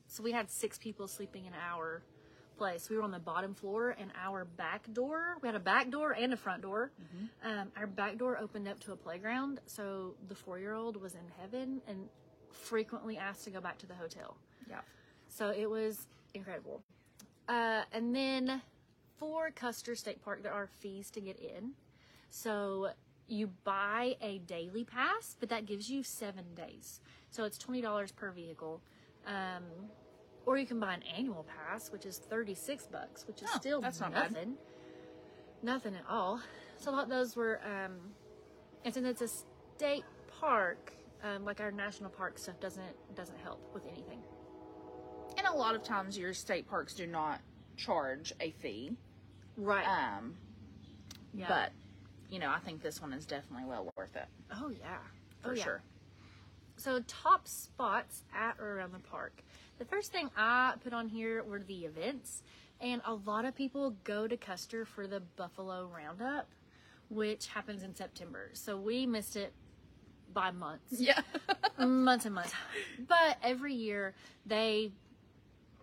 so 0.09 0.23
we 0.23 0.33
had 0.33 0.51
six 0.51 0.79
people 0.79 1.07
sleeping 1.07 1.45
in 1.47 1.53
our 1.55 2.03
place. 2.57 2.89
We 2.89 2.97
were 2.97 3.03
on 3.03 3.11
the 3.11 3.19
bottom 3.19 3.55
floor, 3.55 3.95
and 3.99 4.11
our 4.21 4.45
back 4.45 4.93
door, 4.93 5.37
we 5.43 5.49
had 5.49 5.55
a 5.57 5.61
back 5.61 5.91
door 5.91 6.13
and 6.13 6.33
a 6.33 6.37
front 6.37 6.63
door. 6.63 6.91
Um, 7.45 7.69
our 7.77 7.87
back 7.87 8.17
door 8.17 8.39
opened 8.39 8.67
up 8.67 8.81
to 8.81 8.93
a 8.93 8.97
playground, 8.97 9.61
so 9.67 10.15
the 10.29 10.35
four 10.35 10.59
year 10.59 10.73
old 10.75 10.97
was 11.01 11.15
in 11.15 11.21
heaven 11.41 11.81
and 11.87 12.09
frequently 12.53 13.19
asked 13.19 13.45
to 13.45 13.51
go 13.51 13.61
back 13.61 13.79
to 13.79 13.87
the 13.87 13.95
hotel. 13.95 14.37
yeah, 14.69 14.81
So 15.29 15.51
it 15.51 15.69
was 15.69 16.07
incredible. 16.35 16.83
Uh, 17.49 17.83
and 17.93 18.15
then 18.15 18.63
for 19.19 19.51
Custer 19.51 19.95
State 19.95 20.23
Park, 20.23 20.43
there 20.43 20.53
are 20.53 20.67
fees 20.67 21.11
to 21.13 21.21
get 21.21 21.39
in. 21.39 21.73
So 22.31 22.91
you 23.29 23.49
buy 23.65 24.17
a 24.21 24.39
daily 24.39 24.85
pass, 24.85 25.37
but 25.39 25.49
that 25.49 25.67
gives 25.67 25.89
you 25.89 26.03
seven 26.03 26.45
days. 26.55 27.01
So 27.31 27.45
it's 27.45 27.59
twenty 27.59 27.81
dollars 27.81 28.13
per 28.13 28.31
vehicle. 28.31 28.81
Um, 29.27 29.63
or 30.47 30.59
you 30.59 30.67
can 30.67 30.79
buy 30.79 30.93
an 30.95 31.03
annual 31.17 31.45
pass, 31.45 31.91
which 31.91 32.05
is 32.05 32.19
thirty 32.19 32.55
six 32.55 32.87
bucks, 32.87 33.27
which 33.27 33.41
is 33.43 33.49
Oh, 33.55 33.59
still 33.59 33.81
that's 33.81 34.01
not 34.01 34.13
bad. 34.13 34.33
nothing. 34.33 34.55
Nothing 35.63 35.95
at 35.95 36.05
all. 36.09 36.41
So 36.77 36.91
a 36.91 36.93
lot 36.93 37.05
of 37.05 37.09
those 37.09 37.35
were, 37.37 37.61
um, 37.65 37.93
and 38.85 38.93
since 38.93 39.07
it's 39.07 39.23
a 39.23 39.29
state 39.77 40.05
park, 40.41 40.93
um, 41.23 41.45
like 41.47 41.61
our 41.61 41.71
national 41.71 42.11
park 42.11 42.39
stuff 42.39 42.61
doesn't 42.61 43.15
doesn't 43.15 43.39
help 43.39 43.61
with 43.73 43.85
anything. 43.87 44.21
A 45.55 45.57
lot 45.59 45.75
of 45.75 45.83
times 45.85 46.19
your 46.19 46.35
state 46.35 46.69
parks 46.69 46.95
do 46.95 47.07
not 47.07 47.41
charge 47.77 48.33
a 48.41 48.51
fee. 48.51 48.93
Right. 49.57 49.87
Um, 49.87 50.35
yeah. 51.33 51.47
but 51.49 51.73
you 52.31 52.39
know, 52.39 52.51
I 52.51 52.59
think 52.59 52.83
this 52.83 53.01
one 53.01 53.13
is 53.13 53.27
definitely 53.27 53.67
well 53.69 53.89
worth 53.97 54.17
it 54.17 54.27
Oh 54.61 54.71
yeah, 54.71 54.97
for 55.43 55.51
oh, 55.51 55.55
yeah. 55.55 55.63
sure. 55.65 55.83
So 56.77 57.01
top 57.07 57.47
spots 57.47 58.23
at 58.35 58.57
or 58.59 58.77
around 58.79 58.93
the 58.93 58.99
park. 58.99 59.43
The 59.79 59.85
first 59.85 60.11
thing 60.13 60.29
I 60.37 60.75
put 60.83 60.93
on 60.93 61.09
here 61.09 61.43
were 61.45 61.61
the 61.61 61.85
events, 61.85 62.43
and 62.81 63.01
a 63.07 63.15
lot 63.15 63.45
of 63.45 63.55
people 63.55 63.95
go 64.05 64.27
to 64.27 64.37
Custer 64.37 64.85
for 64.85 65.07
the 65.07 65.21
Buffalo 65.37 65.89
Roundup, 65.95 66.49
which 67.11 67.47
happens 67.47 67.83
in 67.85 67.95
September. 67.95 68.51
So 68.55 68.77
we 68.77 69.07
missed 69.07 69.37
it 69.37 69.53
by 70.33 70.51
months, 70.51 70.99
Yeah. 70.99 71.21
months 71.79 72.25
and 72.27 72.35
months. 72.35 72.53
But 73.09 73.39
every 73.43 73.75
year 73.75 74.15
they 74.47 74.91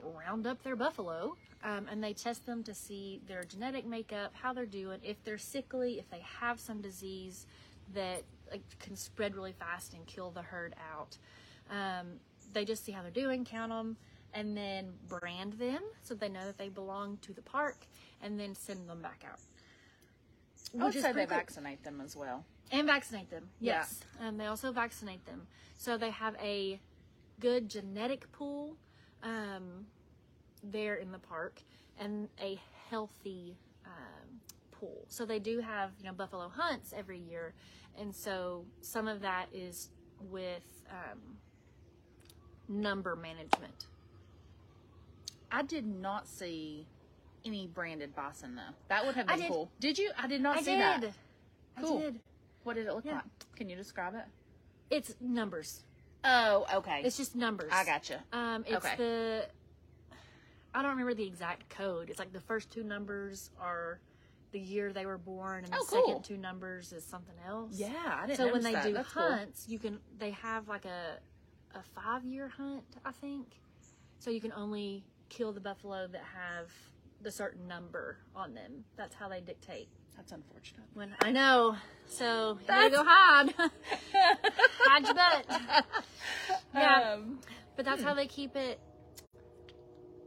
round 0.03 0.47
up 0.47 0.63
their 0.63 0.75
buffalo. 0.75 1.35
Um, 1.63 1.87
and 1.91 2.03
they 2.03 2.13
test 2.13 2.45
them 2.47 2.63
to 2.63 2.73
see 2.73 3.21
their 3.27 3.43
genetic 3.43 3.85
makeup, 3.85 4.33
how 4.33 4.51
they're 4.51 4.65
doing, 4.65 4.99
if 5.03 5.23
they're 5.23 5.37
sickly, 5.37 5.99
if 5.99 6.09
they 6.09 6.23
have 6.39 6.59
some 6.59 6.81
disease 6.81 7.45
that 7.93 8.23
like, 8.49 8.63
can 8.79 8.95
spread 8.95 9.35
really 9.35 9.51
fast 9.51 9.93
and 9.93 10.05
kill 10.07 10.31
the 10.31 10.41
herd 10.41 10.73
out. 10.91 11.17
Um, 11.69 12.13
they 12.53 12.65
just 12.65 12.83
see 12.83 12.91
how 12.91 13.01
they're 13.03 13.11
doing, 13.11 13.45
count 13.45 13.71
them, 13.71 13.97
and 14.33 14.57
then 14.57 14.93
brand 15.07 15.53
them 15.53 15.81
so 16.01 16.15
they 16.15 16.29
know 16.29 16.45
that 16.45 16.57
they 16.57 16.69
belong 16.69 17.17
to 17.21 17.33
the 17.33 17.41
park, 17.41 17.85
and 18.21 18.39
then 18.39 18.55
send 18.55 18.89
them 18.89 19.01
back 19.01 19.23
out. 19.29 19.39
I 20.79 20.85
would 20.85 20.93
say 20.93 21.11
they 21.11 21.25
cool. 21.25 21.37
vaccinate 21.37 21.83
them 21.83 22.01
as 22.03 22.15
well. 22.15 22.45
And 22.71 22.87
vaccinate 22.87 23.29
them. 23.29 23.49
Yeah. 23.59 23.79
Yes. 23.79 23.99
Um, 24.19 24.37
they 24.37 24.45
also 24.45 24.71
vaccinate 24.71 25.25
them. 25.25 25.47
So 25.77 25.97
they 25.97 26.11
have 26.11 26.35
a 26.41 26.79
good 27.39 27.69
genetic 27.69 28.31
pool 28.31 28.77
um, 29.23 29.85
there 30.63 30.95
in 30.95 31.11
the 31.11 31.19
park 31.19 31.61
and 31.99 32.27
a 32.41 32.59
healthy 32.89 33.55
um, 33.85 34.39
pool. 34.71 35.05
So 35.07 35.25
they 35.25 35.39
do 35.39 35.59
have, 35.59 35.91
you 35.99 36.05
know, 36.05 36.13
buffalo 36.13 36.49
hunts 36.49 36.93
every 36.95 37.19
year. 37.19 37.53
And 37.99 38.13
so 38.15 38.65
some 38.81 39.07
of 39.07 39.21
that 39.21 39.47
is 39.53 39.89
with 40.29 40.63
um, 40.89 41.19
number 42.67 43.15
management. 43.15 43.85
I 45.51 45.63
did 45.63 45.85
not 45.85 46.27
see 46.27 46.87
any 47.43 47.67
branded 47.67 48.15
bison 48.15 48.55
though. 48.55 48.73
That 48.87 49.05
would 49.05 49.15
have 49.15 49.27
been 49.27 49.39
did. 49.39 49.47
cool. 49.49 49.69
Did 49.79 49.97
you? 49.97 50.11
I 50.17 50.27
did 50.27 50.41
not 50.41 50.57
I 50.57 50.61
see 50.61 50.71
did. 50.71 50.79
that. 50.79 51.03
Cool. 51.81 51.97
I 51.97 52.01
did. 52.01 52.19
What 52.63 52.75
did 52.75 52.87
it 52.87 52.93
look 52.93 53.05
Yeah. 53.05 53.15
like? 53.15 53.23
Can 53.55 53.67
you 53.67 53.75
describe 53.75 54.15
it? 54.15 54.23
It's 54.89 55.15
numbers. 55.19 55.83
Oh, 56.23 56.65
okay. 56.75 57.01
It's 57.03 57.17
just 57.17 57.35
numbers. 57.35 57.71
I 57.73 57.83
gotcha. 57.83 58.23
Um, 58.31 58.63
it's 58.67 58.85
Okay. 58.85 58.95
the 58.97 59.45
I 60.73 60.81
don't 60.81 60.91
remember 60.91 61.13
the 61.13 61.25
exact 61.27 61.67
code. 61.69 62.09
It's 62.09 62.19
like 62.19 62.31
the 62.31 62.39
first 62.39 62.71
two 62.71 62.83
numbers 62.83 63.51
are 63.59 63.99
the 64.51 64.59
year 64.59 64.93
they 64.93 65.05
were 65.05 65.17
born, 65.17 65.63
and 65.65 65.73
the 65.73 65.77
Oh, 65.77 65.85
cool. 65.87 66.05
second 66.07 66.23
two 66.23 66.37
numbers 66.37 66.93
is 66.93 67.03
something 67.05 67.35
else. 67.45 67.73
Yeah, 67.77 67.89
I 68.05 68.27
didn't. 68.27 68.37
So 68.37 68.51
when 68.53 68.63
they 68.63 68.73
that. 68.73 68.83
do 68.85 68.93
That's 68.93 69.11
cool. 69.11 69.23
hunts, 69.23 69.67
you 69.67 69.79
can 69.79 69.99
they 70.17 70.31
have 70.31 70.67
like 70.69 70.85
a 70.85 71.19
a 71.73 71.81
five 71.95 72.23
year 72.25 72.47
hunt, 72.49 72.83
I 73.05 73.11
think. 73.11 73.47
So 74.19 74.29
you 74.29 74.39
can 74.41 74.51
only 74.53 75.03
kill 75.29 75.51
the 75.51 75.59
buffalo 75.61 76.07
that 76.07 76.21
have 76.35 76.69
the 77.21 77.31
certain 77.31 77.67
number 77.67 78.17
on 78.35 78.53
them. 78.53 78.83
That's 78.97 79.15
how 79.15 79.27
they 79.29 79.41
dictate. 79.41 79.89
That's 80.17 80.31
unfortunate. 80.31 80.85
When 80.93 81.13
I 81.21 81.31
know, 81.31 81.75
so 82.07 82.57
you 82.61 82.67
gotta 82.67 82.89
go 82.89 83.03
hide, 83.05 83.53
hide 84.79 85.03
your 85.05 85.13
butt. 85.13 85.85
Yeah. 86.73 87.13
Um, 87.13 87.39
But 87.75 87.85
that's 87.85 88.03
how 88.03 88.13
they 88.13 88.27
keep 88.27 88.55
it. 88.55 88.79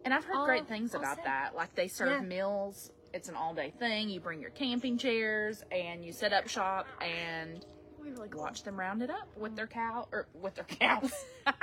and 0.04 0.12
I've 0.12 0.24
heard 0.24 0.36
All- 0.36 0.46
great 0.46 0.66
things 0.66 0.94
about 0.94 1.16
set. 1.16 1.24
that. 1.24 1.54
Like 1.54 1.74
they 1.74 1.88
serve 1.88 2.22
Yeah. 2.22 2.26
meals. 2.28 2.90
It's 3.12 3.28
an 3.28 3.36
all 3.36 3.54
day 3.54 3.70
thing. 3.78 4.08
You 4.10 4.20
bring 4.20 4.40
your 4.40 4.50
camping 4.50 4.98
chairs 4.98 5.62
and 5.70 6.04
you 6.04 6.12
set 6.12 6.32
up 6.32 6.48
shop 6.48 6.86
and 7.00 7.64
We 7.98 8.10
really 8.10 8.28
cool. 8.28 8.40
watch 8.42 8.64
them 8.64 8.78
round 8.78 9.02
it 9.02 9.10
up 9.10 9.28
with 9.36 9.54
their 9.56 9.66
cow 9.68 10.08
or 10.12 10.26
with 10.34 10.54
their 10.56 10.64
cows. 10.64 11.12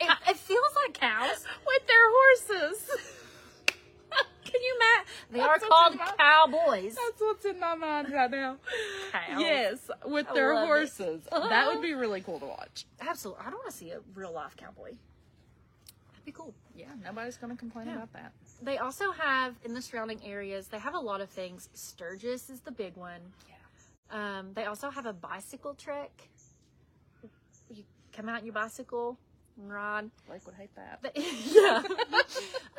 It, 0.00 0.10
it 0.28 0.36
feels 0.36 0.74
like 0.84 0.94
cows. 0.94 1.44
with 1.66 1.86
their 1.86 2.10
horses. 2.10 2.90
Can 4.54 4.62
you 4.62 4.76
imagine? 4.76 5.06
They 5.32 5.40
are 5.40 5.58
called 5.58 5.98
cowboys. 6.16 6.94
That's 6.94 7.20
what's 7.20 7.44
in 7.44 7.58
my 7.58 7.74
mind 7.74 8.12
right 8.12 8.30
now. 8.30 8.56
Cows. 9.10 9.40
Yes, 9.40 9.78
with 10.06 10.28
I 10.30 10.34
their 10.34 10.54
horses. 10.54 11.22
That 11.32 11.66
would 11.72 11.82
be 11.82 11.94
really 11.94 12.20
cool 12.20 12.38
to 12.38 12.46
watch. 12.46 12.86
Absolutely. 13.00 13.42
I 13.44 13.50
don't 13.50 13.58
want 13.58 13.70
to 13.72 13.76
see 13.76 13.90
a 13.90 13.98
real 14.14 14.32
life 14.32 14.56
cowboy. 14.56 14.92
That'd 16.12 16.24
be 16.24 16.30
cool. 16.30 16.54
Yeah, 16.76 16.86
nobody's 17.04 17.36
going 17.36 17.52
to 17.52 17.58
complain 17.58 17.88
Yeah. 17.88 17.96
about 17.96 18.12
that. 18.12 18.32
They 18.62 18.78
also 18.78 19.10
have 19.10 19.56
in 19.64 19.74
the 19.74 19.82
surrounding 19.82 20.20
areas. 20.24 20.68
They 20.68 20.78
have 20.78 20.94
a 20.94 21.00
lot 21.00 21.20
of 21.20 21.28
things. 21.30 21.68
Sturgis 21.74 22.48
is 22.48 22.60
the 22.60 22.70
big 22.70 22.96
one. 22.96 23.20
Yeah. 23.48 24.38
Um, 24.38 24.52
they 24.54 24.66
also 24.66 24.88
have 24.88 25.06
a 25.06 25.12
bicycle 25.12 25.74
trek. 25.74 26.12
You 27.70 27.82
come 28.12 28.28
out 28.28 28.38
on 28.40 28.44
your 28.46 28.54
bicycle 28.54 29.18
and 29.60 29.72
ride. 29.72 30.10
Blake 30.28 30.46
would 30.46 30.54
hate 30.54 30.74
that. 30.76 31.00
But- 31.02 31.16
yeah. 31.50 31.82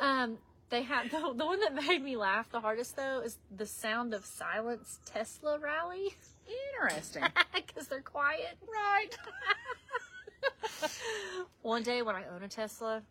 um, 0.00 0.38
they 0.70 0.82
have 0.82 1.10
the, 1.10 1.32
the 1.34 1.46
one 1.46 1.60
that 1.60 1.74
made 1.74 2.02
me 2.02 2.16
laugh 2.16 2.50
the 2.50 2.60
hardest 2.60 2.96
though 2.96 3.20
is 3.20 3.38
the 3.56 3.66
Sound 3.66 4.14
of 4.14 4.24
Silence 4.24 4.98
Tesla 5.06 5.58
rally 5.58 6.14
Interesting. 6.74 7.24
because 7.54 7.88
they're 7.88 8.00
quiet. 8.00 8.56
right. 8.72 9.10
One 11.62 11.82
day 11.82 12.02
when 12.02 12.14
I 12.14 12.22
own 12.34 12.42
a 12.44 12.48
Tesla, 12.48 13.02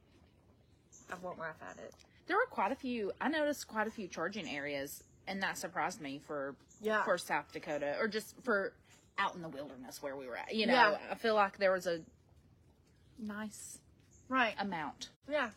I 1.12 1.16
won't 1.22 1.38
laugh 1.40 1.58
at 1.70 1.78
it. 1.78 1.94
There 2.28 2.38
were 2.38 2.46
quite 2.50 2.72
a 2.72 2.76
few. 2.76 3.12
I 3.20 3.28
noticed 3.28 3.68
quite 3.68 3.88
a 3.88 3.92
few 3.92 4.08
charging 4.08 4.48
areas, 4.50 5.04
and 5.28 5.44
that 5.44 5.58
surprised 5.58 6.00
me 6.02 6.22
for 6.26 6.56
Yeah. 6.82 7.04
for 7.04 7.18
South 7.18 7.52
Dakota 7.52 7.96
or 8.00 8.08
just 8.08 8.36
for 8.44 8.72
out 9.18 9.36
in 9.36 9.42
the 9.42 9.50
wilderness 9.50 10.02
where 10.02 10.16
we 10.16 10.28
were 10.28 10.38
at. 10.38 10.56
You 10.56 10.68
know, 10.68 10.74
Yeah. 10.74 10.98
I 11.12 11.16
feel 11.16 11.36
like 11.36 11.58
there 11.58 11.72
was 11.74 11.88
a 11.88 12.00
nice 13.20 13.80
Right. 14.30 14.56
amount. 14.60 15.10
Yeah. 15.30 15.50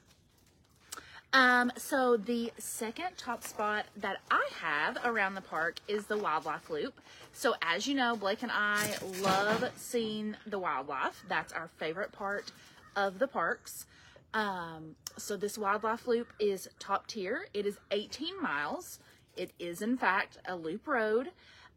Um, 1.32 1.70
so 1.76 2.16
the 2.16 2.52
second 2.58 3.18
top 3.18 3.44
spot 3.44 3.86
that 3.96 4.18
I 4.30 4.48
have 4.60 4.98
around 5.04 5.34
the 5.34 5.42
park 5.42 5.78
is 5.86 6.06
the 6.06 6.16
wildlife 6.16 6.70
loop. 6.70 7.00
So 7.32 7.54
as 7.60 7.86
you 7.86 7.94
know, 7.94 8.16
Blake 8.16 8.42
and 8.42 8.52
I 8.52 8.94
love 9.22 9.70
seeing 9.76 10.36
the 10.46 10.58
wildlife. 10.58 11.22
That's 11.28 11.52
our 11.52 11.68
favorite 11.76 12.12
part 12.12 12.50
of 12.96 13.18
the 13.18 13.28
parks. 13.28 13.84
Um, 14.32 14.96
so 15.18 15.36
this 15.36 15.58
wildlife 15.58 16.06
loop 16.06 16.28
is 16.40 16.68
top 16.78 17.06
tier. 17.06 17.46
It 17.52 17.66
is 17.66 17.78
18 17.90 18.40
miles. 18.40 18.98
It 19.36 19.52
is 19.58 19.82
in 19.82 19.98
fact 19.98 20.38
a 20.46 20.56
loop 20.56 20.86
road 20.86 21.30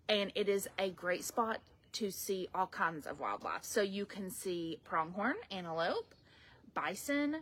and 0.08 0.32
it 0.34 0.48
is 0.48 0.68
a 0.80 0.90
great 0.90 1.24
spot 1.26 1.60
to 1.94 2.10
see 2.10 2.48
all 2.56 2.68
kinds 2.68 3.06
of 3.06 3.20
wildlife. 3.20 3.64
So 3.64 3.82
you 3.82 4.06
can 4.06 4.30
see 4.30 4.80
pronghorn 4.86 5.36
antelope, 5.52 6.16
bison, 6.74 7.42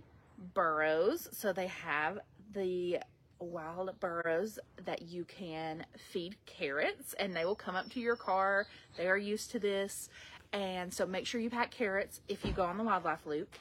burros. 0.53 1.27
So 1.31 1.53
they 1.53 1.67
have 1.67 2.19
the 2.53 3.00
wild 3.39 3.98
burros 4.00 4.60
that 4.86 5.03
you 5.03 5.24
can 5.24 5.86
feed 5.98 6.36
carrots 6.46 7.13
and 7.13 7.36
they 7.36 7.46
will 7.46 7.55
come 7.55 7.75
up 7.75 7.89
to 7.91 8.00
your 8.00 8.15
car. 8.15 8.65
They 8.98 9.08
are 9.08 9.17
used 9.17 9.51
to 9.51 9.60
this. 9.60 10.10
And 10.51 10.93
so 10.93 11.05
make 11.05 11.25
sure 11.25 11.39
you 11.39 11.50
pack 11.50 11.72
carrots 11.72 12.22
if 12.27 12.43
you 12.43 12.51
go 12.51 12.63
on 12.63 12.77
the 12.77 12.84
wildlife 12.84 13.25
loop. 13.25 13.53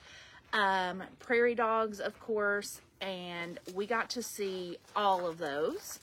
Um, 0.52 1.02
prairie 1.18 1.54
dogs, 1.54 2.00
of 2.00 2.18
course, 2.20 2.80
and 3.00 3.58
we 3.74 3.86
got 3.86 4.08
to 4.10 4.22
see 4.22 4.78
all 4.96 5.26
of 5.26 5.38
those. 5.38 5.98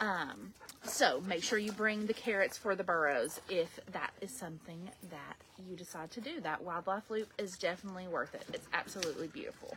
Um, 0.00 0.54
so 0.82 1.22
make 1.26 1.42
sure 1.42 1.58
you 1.58 1.72
bring 1.72 2.06
the 2.06 2.14
carrots 2.14 2.56
for 2.56 2.74
the 2.74 2.82
burros 2.82 3.38
if 3.50 3.78
that 3.92 4.12
is 4.22 4.30
something 4.30 4.90
that 5.10 5.36
you 5.68 5.76
decide 5.76 6.10
to 6.12 6.22
do. 6.22 6.40
That 6.40 6.62
wildlife 6.62 7.10
loop 7.10 7.30
is 7.36 7.58
definitely 7.58 8.08
worth 8.08 8.34
it. 8.34 8.46
It's 8.54 8.66
absolutely 8.72 9.28
beautiful. 9.28 9.76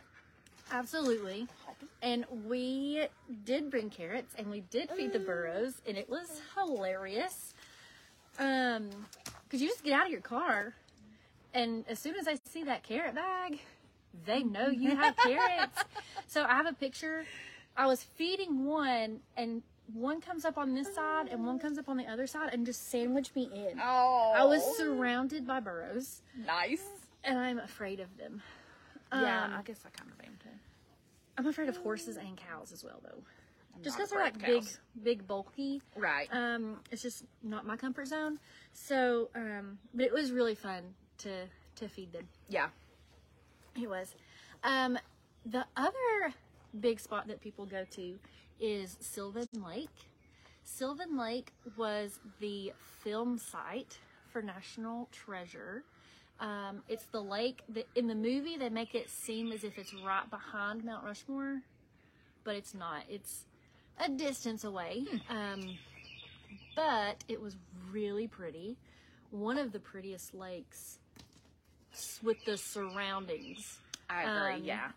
Absolutely. 0.74 1.46
And 2.02 2.24
we 2.46 3.06
did 3.44 3.70
bring 3.70 3.90
carrots 3.90 4.34
and 4.36 4.50
we 4.50 4.60
did 4.70 4.90
feed 4.90 5.12
the 5.12 5.20
burros 5.20 5.74
and 5.86 5.96
it 5.96 6.08
was 6.10 6.42
hilarious. 6.56 7.54
Um, 8.38 8.90
cause 9.48 9.60
you 9.60 9.68
just 9.68 9.84
get 9.84 9.92
out 9.92 10.06
of 10.06 10.10
your 10.12 10.20
car 10.20 10.74
and 11.54 11.84
as 11.88 12.00
soon 12.00 12.16
as 12.16 12.26
I 12.26 12.36
see 12.50 12.64
that 12.64 12.82
carrot 12.82 13.14
bag, 13.14 13.60
they 14.26 14.42
know 14.42 14.66
you 14.68 14.96
have 14.96 15.16
carrots. 15.24 15.78
So 16.26 16.42
I 16.44 16.54
have 16.54 16.66
a 16.66 16.72
picture. 16.72 17.24
I 17.76 17.86
was 17.86 18.02
feeding 18.02 18.64
one 18.66 19.20
and 19.36 19.62
one 19.92 20.20
comes 20.20 20.44
up 20.44 20.58
on 20.58 20.74
this 20.74 20.92
side 20.92 21.28
and 21.28 21.46
one 21.46 21.60
comes 21.60 21.78
up 21.78 21.88
on 21.88 21.96
the 21.96 22.06
other 22.06 22.26
side 22.26 22.50
and 22.52 22.66
just 22.66 22.90
sandwiched 22.90 23.36
me 23.36 23.48
in. 23.54 23.78
Oh, 23.80 24.32
I 24.36 24.42
was 24.44 24.62
surrounded 24.76 25.46
by 25.46 25.60
burros 25.60 26.22
nice. 26.44 26.82
and 27.22 27.38
I'm 27.38 27.60
afraid 27.60 28.00
of 28.00 28.16
them. 28.18 28.42
Yeah, 29.12 29.44
Um, 29.44 29.54
I 29.58 29.62
guess 29.62 29.78
I 29.86 29.90
kind 29.90 30.10
of 30.10 30.23
am. 30.23 30.23
I'm 31.36 31.46
afraid 31.46 31.68
of 31.68 31.76
horses 31.78 32.16
and 32.16 32.36
cows 32.36 32.72
as 32.72 32.84
well, 32.84 33.00
though. 33.02 33.22
Just 33.82 33.96
because 33.96 34.10
they're 34.10 34.20
like 34.20 34.38
big, 34.38 34.64
big, 35.02 35.26
bulky. 35.26 35.82
Right. 35.96 36.28
Um, 36.30 36.78
it's 36.92 37.02
just 37.02 37.24
not 37.42 37.66
my 37.66 37.76
comfort 37.76 38.06
zone. 38.06 38.38
So, 38.72 39.30
um, 39.34 39.78
but 39.92 40.06
it 40.06 40.12
was 40.12 40.30
really 40.30 40.54
fun 40.54 40.94
to 41.18 41.46
to 41.76 41.88
feed 41.88 42.12
them. 42.12 42.28
yeah. 42.48 42.68
It 43.80 43.90
was. 43.90 44.14
Um, 44.62 44.96
the 45.44 45.66
other 45.76 46.32
big 46.80 47.00
spot 47.00 47.26
that 47.26 47.40
people 47.40 47.66
go 47.66 47.84
to 47.90 48.18
is 48.60 48.96
Sylvan 49.00 49.48
Lake. 49.66 49.88
Sylvan 50.62 51.18
Lake 51.18 51.52
was 51.76 52.20
the 52.40 52.72
film 53.02 53.36
site 53.36 53.98
for 54.30 54.40
National 54.40 55.08
Treasure. 55.10 55.82
Um, 56.40 56.82
it's 56.88 57.04
the 57.06 57.22
lake 57.22 57.62
that 57.70 57.86
in 57.94 58.06
the 58.08 58.14
movie 58.14 58.56
they 58.56 58.68
make 58.68 58.94
it 58.94 59.08
seem 59.08 59.52
as 59.52 59.64
if 59.64 59.78
it's 59.78 59.94
right 59.94 60.28
behind 60.28 60.84
Mount 60.84 61.04
Rushmore, 61.04 61.62
but 62.42 62.56
it's 62.56 62.74
not. 62.74 63.04
It's 63.08 63.44
a 64.04 64.10
distance 64.10 64.64
away. 64.64 65.04
Um, 65.30 65.78
but 66.76 67.22
it 67.28 67.40
was 67.40 67.56
really 67.92 68.26
pretty. 68.26 68.76
One 69.30 69.58
of 69.58 69.72
the 69.72 69.78
prettiest 69.78 70.34
lakes 70.34 70.98
with 72.22 72.44
the 72.44 72.56
surroundings 72.56 73.78
I 74.10 74.22
agree. 74.22 74.54
Um, 74.54 74.64
yeah. 74.64 74.88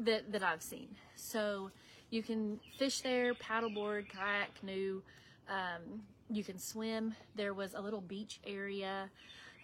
that 0.00 0.32
that 0.32 0.42
I've 0.42 0.62
seen. 0.62 0.88
So 1.16 1.70
you 2.10 2.22
can 2.22 2.60
fish 2.78 3.00
there, 3.00 3.34
paddleboard, 3.34 4.08
kayak, 4.08 4.54
canoe. 4.60 5.02
Um, 5.48 6.02
you 6.30 6.44
can 6.44 6.58
swim. 6.58 7.14
There 7.36 7.54
was 7.54 7.74
a 7.74 7.80
little 7.80 8.00
beach 8.00 8.40
area. 8.46 9.10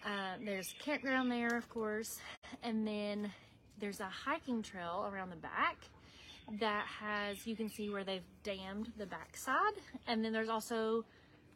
Uh, 0.05 0.35
there's 0.45 0.75
campground 0.79 1.31
there, 1.31 1.57
of 1.57 1.69
course, 1.69 2.19
and 2.63 2.87
then 2.87 3.33
there's 3.81 4.01
a 4.01 4.05
hiking 4.05 4.63
trail 4.63 5.09
around 5.11 5.31
the 5.31 5.37
back 5.37 5.79
that 6.61 6.85
has 6.87 7.47
you 7.47 7.57
can 7.57 7.71
see 7.71 7.89
where 7.89 8.05
they've 8.05 8.27
dammed 8.43 8.93
the 8.99 9.07
backside, 9.07 9.73
and 10.07 10.23
then 10.23 10.33
there's 10.33 10.51
also 10.51 11.05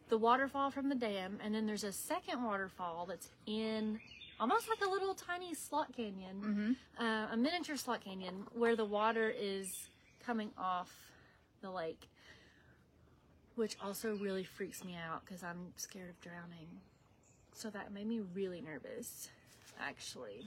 the 0.09 0.17
waterfall 0.17 0.71
from 0.71 0.89
the 0.89 0.95
dam, 0.95 1.39
and 1.45 1.55
then 1.55 1.67
there's 1.67 1.85
a 1.85 1.93
second 1.93 2.43
waterfall 2.43 3.05
that's 3.07 3.29
in 3.47 4.01
almost 4.41 4.67
like 4.69 4.81
a 4.87 4.91
little 4.91 5.13
tiny 5.15 5.53
slot 5.53 5.95
canyon, 5.95 6.77
uh, 6.99 7.27
a 7.33 7.37
miniature 7.37 7.77
slot 7.77 8.03
canyon 8.03 8.45
where 8.55 8.77
the 8.77 8.85
water 8.85 9.31
is 9.39 9.91
coming 10.25 10.51
off 10.57 10.91
the 11.61 11.71
lake, 11.71 12.09
which 13.57 13.77
also 13.85 14.17
really 14.17 14.45
freaks 14.45 14.83
me 14.85 14.97
out 14.97 15.23
because 15.27 15.43
I'm 15.43 15.73
scared 15.77 16.09
of 16.09 16.19
drowning. 16.23 16.69
So 17.59 17.71
that 17.71 17.93
made 17.93 18.07
me 18.07 18.21
really 18.35 18.61
nervous, 18.61 19.31
actually, 19.81 20.47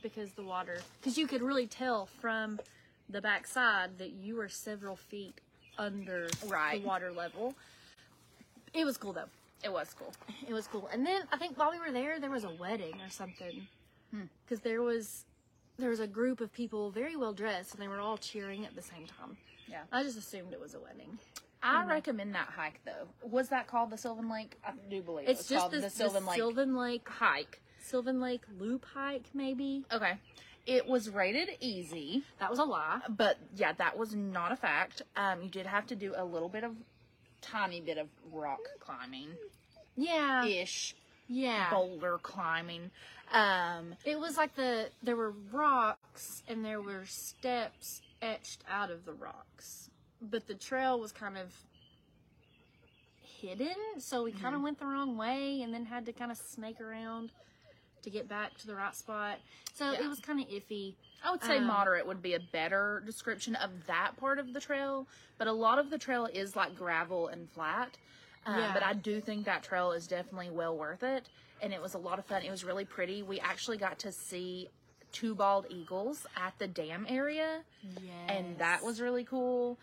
because 0.00 0.30
the 0.34 0.44
water, 0.44 0.78
because 1.00 1.18
you 1.18 1.26
could 1.26 1.42
really 1.42 1.66
tell 1.66 2.06
from 2.20 2.60
the 3.08 3.20
backside 3.20 3.98
that 3.98 4.10
you 4.12 4.36
were 4.36 4.48
several 4.48 4.94
feet 4.94 5.34
under 5.76 6.28
Right. 6.46 6.80
the 6.80 6.86
water 6.86 7.10
level. 7.10 7.56
It 8.72 8.84
was 8.84 8.96
cool 8.96 9.12
though. 9.12 9.28
It 9.64 9.72
was 9.72 9.92
cool. 9.98 10.12
It 10.46 10.52
was 10.54 10.68
cool. 10.68 10.88
And 10.92 11.04
then 11.04 11.22
I 11.32 11.36
think 11.36 11.58
while 11.58 11.72
we 11.72 11.80
were 11.80 11.90
there, 11.90 12.20
there 12.20 12.30
was 12.30 12.44
a 12.44 12.50
wedding 12.50 12.94
or 13.04 13.10
something. 13.10 13.66
Hmm. 14.12 14.26
Because 14.44 14.60
there 14.60 14.82
was 14.82 15.24
there 15.78 15.90
was 15.90 15.98
a 15.98 16.06
group 16.06 16.40
of 16.40 16.52
people 16.52 16.90
very 16.92 17.16
well 17.16 17.32
dressed, 17.32 17.72
and 17.74 17.82
they 17.82 17.88
were 17.88 17.98
all 17.98 18.18
cheering 18.18 18.64
at 18.64 18.76
the 18.76 18.82
same 18.82 19.06
time. 19.08 19.36
Yeah. 19.66 19.82
I 19.90 20.04
just 20.04 20.16
assumed 20.16 20.52
it 20.52 20.60
was 20.60 20.74
a 20.74 20.80
wedding. 20.80 21.18
I 21.62 21.84
recommend 21.86 22.34
that 22.34 22.48
hike 22.56 22.80
though. 22.84 23.08
Was 23.28 23.48
that 23.50 23.66
called 23.66 23.90
the 23.90 23.96
Sylvan 23.98 24.28
Lake? 24.28 24.58
I 24.66 24.72
do 24.90 25.00
believe 25.02 25.28
It's 25.28 25.40
it 25.40 25.42
was 25.42 25.48
just 25.48 25.60
called 25.60 25.72
this, 25.72 25.84
the 25.84 25.90
Sylvan 25.90 26.26
Lake 26.26 26.36
Sylvan 26.36 26.76
Lake 26.76 27.08
hike. 27.08 27.60
Sylvan 27.82 28.20
Lake 28.20 28.42
loop 28.58 28.84
hike, 28.94 29.26
maybe. 29.34 29.84
Okay. 29.92 30.14
It 30.66 30.86
was 30.86 31.10
rated 31.10 31.48
easy, 31.60 32.22
That 32.38 32.48
was 32.50 32.58
a 32.60 32.64
lie. 32.64 33.00
but 33.08 33.36
yeah, 33.56 33.72
that 33.72 33.98
was 33.98 34.14
not 34.14 34.52
a 34.52 34.56
fact. 34.56 35.02
Um, 35.16 35.42
you 35.42 35.48
did 35.48 35.66
have 35.66 35.86
to 35.88 35.96
do 35.96 36.14
a 36.16 36.24
little 36.24 36.48
bit 36.48 36.62
of, 36.62 36.76
tiny 37.40 37.80
bit 37.80 37.98
of 37.98 38.06
rock 38.32 38.60
climbing 38.78 39.30
Yeah, 39.96 40.44
ish, 40.44 40.94
yeah. 41.26 41.68
boulder 41.70 42.18
climbing. 42.22 42.92
Um, 43.32 43.96
It 44.04 44.20
was 44.20 44.36
like 44.36 44.54
the 44.54 44.90
there 45.02 45.16
were 45.16 45.34
rocks 45.50 46.42
and 46.46 46.64
there 46.64 46.80
were 46.80 47.06
steps 47.06 48.00
etched 48.20 48.62
out 48.70 48.90
of 48.92 49.04
the 49.04 49.12
rocks, 49.14 49.90
but 50.30 50.46
the 50.46 50.54
trail 50.54 50.98
was 51.00 51.12
kind 51.12 51.36
of 51.36 51.52
hidden, 53.40 53.74
so 53.98 54.22
we 54.22 54.32
kind 54.32 54.54
of 54.54 54.62
went 54.62 54.78
the 54.78 54.86
wrong 54.86 55.16
way 55.16 55.62
and 55.62 55.74
then 55.74 55.84
had 55.84 56.06
to 56.06 56.12
kind 56.12 56.30
of 56.30 56.38
snake 56.38 56.80
around 56.80 57.32
to 58.02 58.10
get 58.10 58.28
back 58.28 58.56
to 58.58 58.66
the 58.66 58.74
right 58.74 58.94
spot. 58.94 59.38
So 59.74 59.92
Yeah. 59.92 60.02
it 60.04 60.08
was 60.08 60.20
kind 60.20 60.40
of 60.40 60.48
iffy. 60.48 60.94
I 61.24 61.30
would 61.30 61.42
say 61.42 61.58
Um, 61.58 61.66
moderate 61.66 62.06
would 62.06 62.20
be 62.22 62.34
a 62.34 62.40
better 62.40 63.00
description 63.06 63.54
of 63.56 63.86
that 63.86 64.16
part 64.16 64.38
of 64.38 64.52
the 64.52 64.60
trail, 64.60 65.06
but 65.38 65.46
a 65.46 65.52
lot 65.52 65.78
of 65.78 65.90
the 65.90 65.98
trail 65.98 66.26
is 66.26 66.56
like 66.56 66.74
gravel 66.76 67.28
and 67.28 67.48
flat. 67.50 67.96
Um, 68.44 68.58
Yeah. 68.58 68.72
But 68.74 68.82
I 68.82 68.92
do 68.94 69.20
think 69.20 69.44
that 69.46 69.62
trail 69.62 69.92
is 69.92 70.06
definitely 70.08 70.50
well 70.50 70.76
worth 70.76 71.02
it, 71.04 71.28
and 71.60 71.72
it 71.72 71.80
was 71.80 71.94
a 71.94 71.98
lot 71.98 72.18
of 72.18 72.26
fun. 72.26 72.42
It 72.42 72.50
was 72.50 72.64
really 72.64 72.84
pretty. 72.84 73.22
We 73.22 73.38
actually 73.38 73.76
got 73.76 74.00
to 74.00 74.10
see 74.12 74.68
two 75.12 75.34
bald 75.36 75.66
eagles 75.68 76.26
at 76.36 76.58
the 76.58 76.66
dam 76.66 77.06
area, 77.08 77.62
Yes. 78.00 78.30
and 78.30 78.58
that 78.58 78.82
was 78.82 79.00
really 79.00 79.24
cool. 79.24 79.78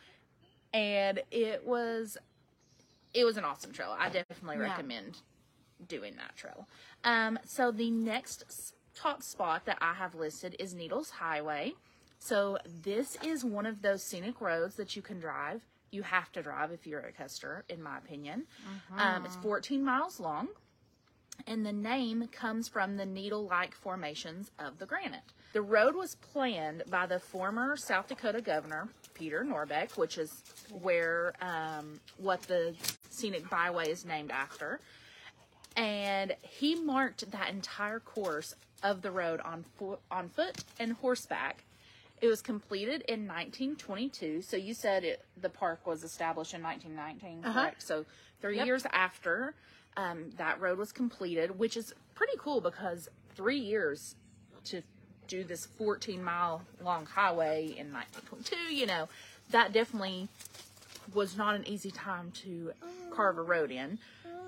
And 0.74 1.22
it 1.32 1.66
was, 1.66 2.18
it 3.14 3.24
was 3.26 3.38
an 3.38 3.44
awesome 3.44 3.72
trail. 3.72 3.96
I 3.98 4.10
definitely 4.10 4.58
Yeah. 4.58 4.64
recommend 4.70 5.18
doing 5.88 6.16
that 6.18 6.36
trail. 6.36 6.68
Um, 7.04 7.40
so 7.46 7.72
the 7.72 7.90
next 7.90 8.74
top 8.96 9.24
spot 9.24 9.66
that 9.66 9.78
I 9.82 9.94
have 9.94 10.14
listed 10.16 10.56
is 10.60 10.74
Needles 10.74 11.10
Highway. 11.10 11.74
So 12.20 12.58
this 12.84 13.18
is 13.24 13.46
one 13.46 13.66
of 13.66 13.82
those 13.82 14.04
scenic 14.04 14.42
roads 14.42 14.76
that 14.76 14.96
you 14.96 15.02
can 15.02 15.20
drive. 15.20 15.62
You 15.92 16.04
have 16.04 16.32
to 16.34 16.44
drive 16.44 16.72
if 16.72 16.86
you're 16.86 17.00
a 17.00 17.12
Custer, 17.14 17.64
in 17.70 17.82
my 17.82 17.98
opinion. 17.98 18.46
Um, 18.98 19.26
it's 19.26 19.38
14 19.38 19.84
miles 19.84 20.20
long, 20.20 20.50
and 21.48 21.66
the 21.66 21.72
name 21.72 22.28
comes 22.28 22.68
from 22.68 22.98
the 22.98 23.06
needle-like 23.06 23.74
formations 23.74 24.52
of 24.60 24.78
the 24.78 24.86
granite. 24.86 25.24
The 25.54 25.62
road 25.62 25.96
was 25.96 26.16
planned 26.16 26.84
by 26.90 27.06
the 27.08 27.20
former 27.20 27.76
South 27.78 28.08
Dakota 28.10 28.42
governor 28.42 28.90
Peter 29.20 29.44
Norbeck, 29.44 29.98
which 29.98 30.18
is 30.18 30.42
where 30.82 31.34
um, 31.42 32.00
what 32.18 32.42
the 32.44 32.74
scenic 33.10 33.48
byway 33.50 33.90
is 33.92 34.06
named 34.06 34.32
after 34.32 34.80
and 35.76 36.36
he 36.42 36.76
marked 36.76 37.30
that 37.32 37.50
entire 37.50 38.00
course 38.00 38.56
of 38.82 39.02
the 39.02 39.12
road 39.12 39.40
on 39.42 39.64
fo- 39.78 40.00
on 40.10 40.30
foot 40.30 40.64
and 40.80 40.94
horseback 40.94 41.64
It 42.22 42.28
was 42.28 42.42
completed 42.42 43.02
in 43.08 43.28
1922. 43.28 44.42
So 44.42 44.58
you 44.58 44.74
said 44.74 45.04
it, 45.06 45.24
the 45.42 45.50
park 45.50 45.86
was 45.88 46.04
established 46.04 46.54
in 46.54 46.62
1919, 46.64 47.46
Uh-huh. 47.46 47.54
correct? 47.62 47.82
So 47.84 48.06
three 48.42 48.58
Yep. 48.58 48.66
years 48.66 48.86
after 48.92 49.54
um, 49.96 50.32
that 50.38 50.60
road 50.60 50.78
was 50.78 50.92
completed, 50.92 51.58
which 51.60 51.78
is 51.78 51.94
pretty 52.16 52.38
cool 52.38 52.60
because 52.62 53.08
three 53.36 53.60
years 53.60 54.16
to 54.66 54.82
do 55.30 55.44
this 55.44 55.68
14 55.78 56.22
mile 56.22 56.62
long 56.84 57.06
highway 57.06 57.76
in 57.78 57.94
1922, 57.94 58.74
you 58.74 58.86
know, 58.86 59.08
that 59.52 59.72
definitely 59.72 60.28
was 61.14 61.38
not 61.38 61.56
an 61.56 61.68
easy 61.68 61.92
time 61.92 62.32
to 62.32 62.74
carve 63.12 63.38
a 63.38 63.42
road 63.42 63.72
in. 63.72 64.00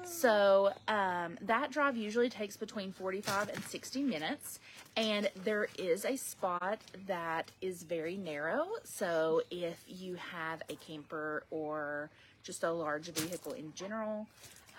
So 0.03 0.71
um, 0.87 1.37
that 1.41 1.71
drive 1.71 1.95
usually 1.95 2.29
takes 2.29 2.57
between 2.57 2.91
45 2.91 3.49
and 3.49 3.63
60 3.63 4.03
minutes. 4.03 4.59
And 4.97 5.29
there 5.43 5.67
is 5.77 6.05
a 6.05 6.17
spot 6.17 6.81
that 7.07 7.51
is 7.61 7.83
very 7.83 8.17
narrow. 8.17 8.67
So 8.83 9.41
if 9.51 9.83
you 9.87 10.15
have 10.15 10.63
a 10.69 10.75
camper 10.75 11.43
or 11.51 12.09
just 12.43 12.63
a 12.63 12.71
large 12.71 13.09
vehicle 13.09 13.53
in 13.53 13.73
general, 13.75 14.27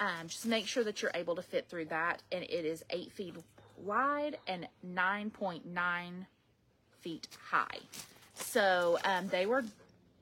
um, 0.01 0.27
just 0.27 0.47
make 0.47 0.67
sure 0.67 0.85
that 0.85 1.01
you're 1.01 1.13
able 1.15 1.37
to 1.37 1.43
fit 1.43 1.69
through 1.69 1.87
that. 1.87 2.23
And 2.33 2.43
it 2.43 2.65
is 2.65 2.85
eight 2.91 3.13
feet 3.13 3.35
wide 3.83 4.39
and 4.47 4.67
9.9 4.87 6.27
feet 7.01 7.29
high. 7.51 7.79
So 8.35 8.99
um, 9.05 9.29
they 9.29 9.47
were 9.47 9.65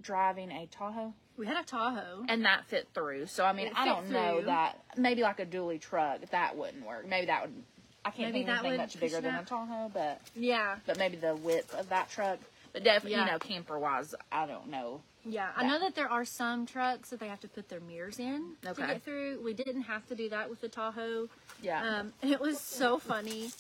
driving 0.03 0.51
a 0.51 0.67
Tahoe 0.71 1.13
We 1.37 1.47
had 1.47 1.57
a 1.63 1.67
Tahoe. 1.67 2.25
and 2.29 2.45
that 2.45 2.65
fit 2.67 2.89
through. 2.95 3.27
So 3.27 3.45
I 3.45 3.53
mean, 3.53 3.69
It 3.69 3.73
I 3.77 3.85
fit 3.85 3.91
don't 3.95 4.11
know 4.11 4.37
through. 4.39 4.47
that 4.47 4.79
maybe 4.97 5.23
like 5.23 5.41
a 5.41 5.47
dually 5.47 5.81
truck 5.81 6.21
that 6.31 6.57
wouldn't 6.57 6.87
work. 6.87 7.07
Maybe 7.07 7.27
that 7.27 7.43
would. 7.43 7.55
I 8.03 8.11
can't 8.11 8.33
Maybe 8.33 8.45
think 8.45 8.47
that 8.47 8.61
of 8.61 8.65
anything 8.65 8.71
would 8.73 8.79
much 8.85 8.93
push 8.95 9.01
bigger 9.01 9.19
it 9.19 9.23
than 9.23 9.35
a. 9.35 9.45
Tahoe, 9.45 9.91
but 9.93 10.21
Yeah. 10.35 10.77
but 10.87 10.99
maybe 10.99 11.17
the 11.19 11.35
width 11.37 11.75
of 11.75 11.91
that 11.91 12.09
truck. 12.11 12.39
But 12.73 12.83
definitely, 12.85 13.13
Yeah. 13.19 13.27
you 13.27 13.33
know, 13.33 13.39
camper 13.39 13.79
wise, 13.79 14.15
I 14.33 14.47
don't 14.47 14.69
know. 14.69 15.03
Yeah, 15.25 15.51
I 15.57 15.67
know 15.67 15.79
that 15.81 15.95
there 15.95 16.09
are 16.11 16.25
some 16.25 16.65
trucks 16.67 17.11
that 17.11 17.21
they 17.21 17.29
have 17.29 17.41
to 17.41 17.49
put 17.49 17.69
their 17.69 17.81
mirrors 17.81 18.19
in 18.19 18.55
to 18.63 18.71
Okay. 18.71 18.87
get 18.87 19.03
through. 19.03 19.41
We 19.45 19.53
didn't 19.53 19.83
have 19.83 20.07
to 20.09 20.15
do 20.15 20.29
that 20.31 20.49
with 20.49 20.61
the 20.63 20.69
Tahoe. 20.69 21.29
Yeah. 21.63 22.01
Um, 22.01 22.13
it 22.23 22.41
was 22.41 22.59
so 22.61 22.99
funny. 22.99 23.51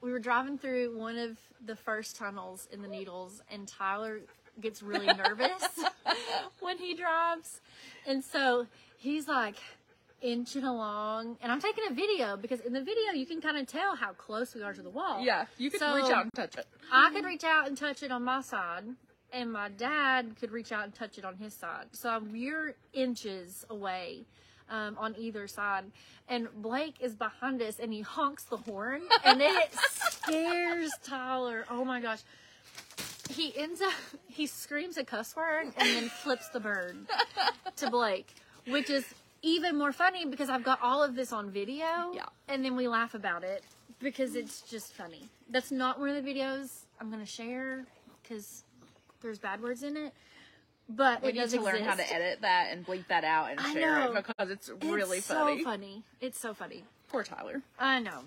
We 0.00 0.12
were 0.12 0.18
driving 0.18 0.58
through 0.58 0.96
one 0.96 1.16
of 1.18 1.36
the 1.64 1.74
first 1.76 2.16
tunnels 2.16 2.68
in 2.72 2.82
the 2.82 2.88
Needles, 2.88 3.42
and 3.50 3.66
Tyler 3.66 4.20
gets 4.60 4.82
really 4.82 5.06
nervous 5.16 5.80
when 6.60 6.78
he 6.78 6.94
drives. 6.94 7.60
And 8.06 8.22
so 8.22 8.66
he's 8.98 9.26
like 9.28 9.56
inching 10.20 10.64
along, 10.64 11.36
and 11.40 11.50
I'm 11.50 11.60
taking 11.60 11.84
a 11.90 11.94
video 11.94 12.36
because 12.36 12.60
in 12.60 12.72
the 12.72 12.82
video 12.82 13.12
you 13.12 13.24
can 13.26 13.40
kind 13.40 13.56
of 13.56 13.66
tell 13.66 13.96
how 13.96 14.12
close 14.12 14.54
we 14.54 14.62
are 14.62 14.72
to 14.74 14.82
the 14.82 14.90
wall. 14.90 15.24
yeah, 15.24 15.46
you 15.56 15.70
could 15.70 15.80
So- 15.80 15.94
reach 15.96 16.10
out 16.12 16.24
and 16.24 16.32
touch 16.34 16.56
it. 16.56 16.66
I 16.92 17.10
could 17.12 17.24
reach 17.24 17.44
out 17.44 17.66
and 17.66 17.76
touch 17.78 18.02
it 18.02 18.10
on 18.12 18.24
my 18.24 18.40
side, 18.40 18.84
and 19.32 19.52
my 19.52 19.68
dad 19.68 20.36
could 20.40 20.50
reach 20.50 20.72
out 20.72 20.84
and 20.84 20.94
touch 20.94 21.18
it 21.18 21.24
on 21.24 21.36
his 21.36 21.54
side. 21.54 21.86
So 21.92 22.20
we're 22.32 22.74
inches 22.92 23.64
away 23.68 24.24
um, 24.70 24.96
on 24.98 25.14
either 25.18 25.46
side. 25.46 25.84
And 26.28 26.48
Blake 26.56 26.96
is 27.00 27.14
behind 27.14 27.62
us, 27.62 27.78
and 27.78 27.92
he 27.92 28.02
honks 28.02 28.44
the 28.44 28.58
horn, 28.58 29.02
and 29.24 29.40
it 29.40 29.72
scares 30.00 30.90
Tyler. 31.02 31.64
Oh 31.70 31.84
my 31.84 32.00
gosh. 32.00 32.20
He 33.30 33.56
ends 33.56 33.80
up, 33.82 33.92
he 34.26 34.46
screams 34.46 34.96
a 34.96 35.04
cuss 35.04 35.36
word 35.36 35.64
and 35.64 35.74
then 35.76 36.08
flips 36.08 36.48
the 36.48 36.60
bird 36.60 36.96
to 37.76 37.90
Blake, 37.90 38.34
which 38.66 38.88
is 38.88 39.04
even 39.42 39.76
more 39.76 39.92
funny 39.92 40.24
because 40.24 40.48
I've 40.48 40.64
got 40.64 40.80
all 40.82 41.02
of 41.02 41.14
this 41.14 41.32
on 41.32 41.50
video. 41.50 42.12
Yeah. 42.14 42.24
And 42.48 42.64
then 42.64 42.74
we 42.74 42.88
laugh 42.88 43.14
about 43.14 43.44
it 43.44 43.62
because 44.00 44.34
it's 44.34 44.62
just 44.62 44.94
funny. 44.94 45.28
That's 45.50 45.70
not 45.70 46.00
one 46.00 46.08
of 46.08 46.24
the 46.24 46.28
videos 46.28 46.84
I'm 47.00 47.10
going 47.10 47.22
to 47.22 47.30
share 47.30 47.84
because 48.22 48.64
there's 49.20 49.38
bad 49.38 49.62
words 49.62 49.82
in 49.82 49.96
it. 49.96 50.12
But 50.88 51.22
We 51.22 51.30
it 51.30 51.34
need 51.34 51.50
to 51.50 51.60
learn 51.60 51.82
how 51.82 51.94
to 51.96 52.12
edit 52.14 52.40
that 52.40 52.68
and 52.72 52.86
bleep 52.86 53.06
that 53.08 53.22
out 53.24 53.50
and 53.50 53.60
I 53.60 53.72
share 53.74 53.98
know. 53.98 54.12
it 54.12 54.26
because 54.26 54.50
it's 54.50 54.70
really 54.82 55.18
it's 55.18 55.26
funny. 55.26 55.58
so 55.58 55.64
funny. 55.64 56.02
It's 56.20 56.40
so 56.40 56.54
funny. 56.54 56.84
Poor 57.08 57.22
Tyler. 57.24 57.60
I 57.78 58.00
know. 58.00 58.22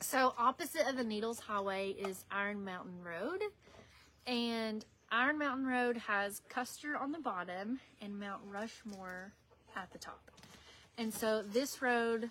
So 0.00 0.34
opposite 0.36 0.86
of 0.86 0.96
the 0.96 1.04
Needles 1.04 1.40
Highway 1.40 1.90
is 1.92 2.24
Iron 2.30 2.62
Mountain 2.64 3.02
Road, 3.02 3.40
and 4.26 4.84
Iron 5.10 5.38
Mountain 5.38 5.66
Road 5.66 5.96
has 5.96 6.42
Custer 6.50 6.96
on 6.98 7.12
the 7.12 7.18
bottom 7.18 7.80
and 8.02 8.20
Mount 8.20 8.42
Rushmore 8.50 9.32
at 9.74 9.90
the 9.92 9.98
top. 9.98 10.30
And 10.98 11.12
so 11.12 11.42
this 11.42 11.80
road, 11.80 12.30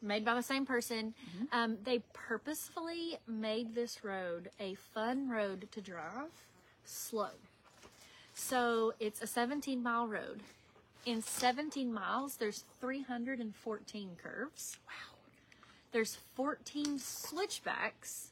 made 0.00 0.24
by 0.24 0.34
the 0.34 0.42
same 0.42 0.64
person, 0.64 1.12
um, 1.52 1.76
they 1.84 2.02
purposefully 2.14 3.18
made 3.28 3.74
this 3.74 4.02
road 4.02 4.48
a 4.58 4.74
fun 4.74 5.28
road 5.28 5.68
to 5.72 5.82
drive 5.82 6.30
slow. 6.86 7.30
So 8.34 8.94
it's 9.00 9.22
a 9.22 9.26
17 9.26 9.82
mile 9.82 10.06
road. 10.06 10.40
In 11.04 11.22
17 11.22 11.92
miles, 11.92 12.36
there's 12.36 12.64
314 12.80 14.10
curves. 14.22 14.76
Wow. 14.86 15.16
There's 15.92 16.18
14 16.34 16.98
switchbacks, 16.98 18.28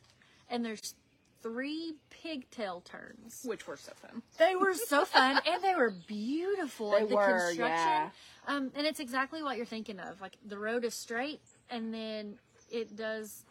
and 0.50 0.64
there's 0.64 0.94
three 1.42 1.94
pigtail 2.10 2.82
turns. 2.84 3.42
Which 3.44 3.66
were 3.66 3.76
so 3.76 3.92
fun. 3.94 4.22
They 4.38 4.56
were 4.56 4.74
so 4.74 5.04
fun, 5.04 5.40
and 5.46 5.62
they 5.62 5.74
were 5.74 5.92
beautiful. 6.06 6.90
They 6.90 7.04
the 7.04 7.14
were, 7.14 7.26
construction, 7.26 7.66
yeah. 7.66 8.10
Um, 8.46 8.72
and 8.74 8.86
it's 8.86 9.00
exactly 9.00 9.42
what 9.42 9.56
you're 9.56 9.66
thinking 9.66 10.00
of. 10.00 10.20
Like 10.20 10.36
the 10.44 10.58
road 10.58 10.84
is 10.84 10.94
straight, 10.94 11.40
and 11.70 11.94
then 11.94 12.38
it 12.70 12.96
does 12.96 13.44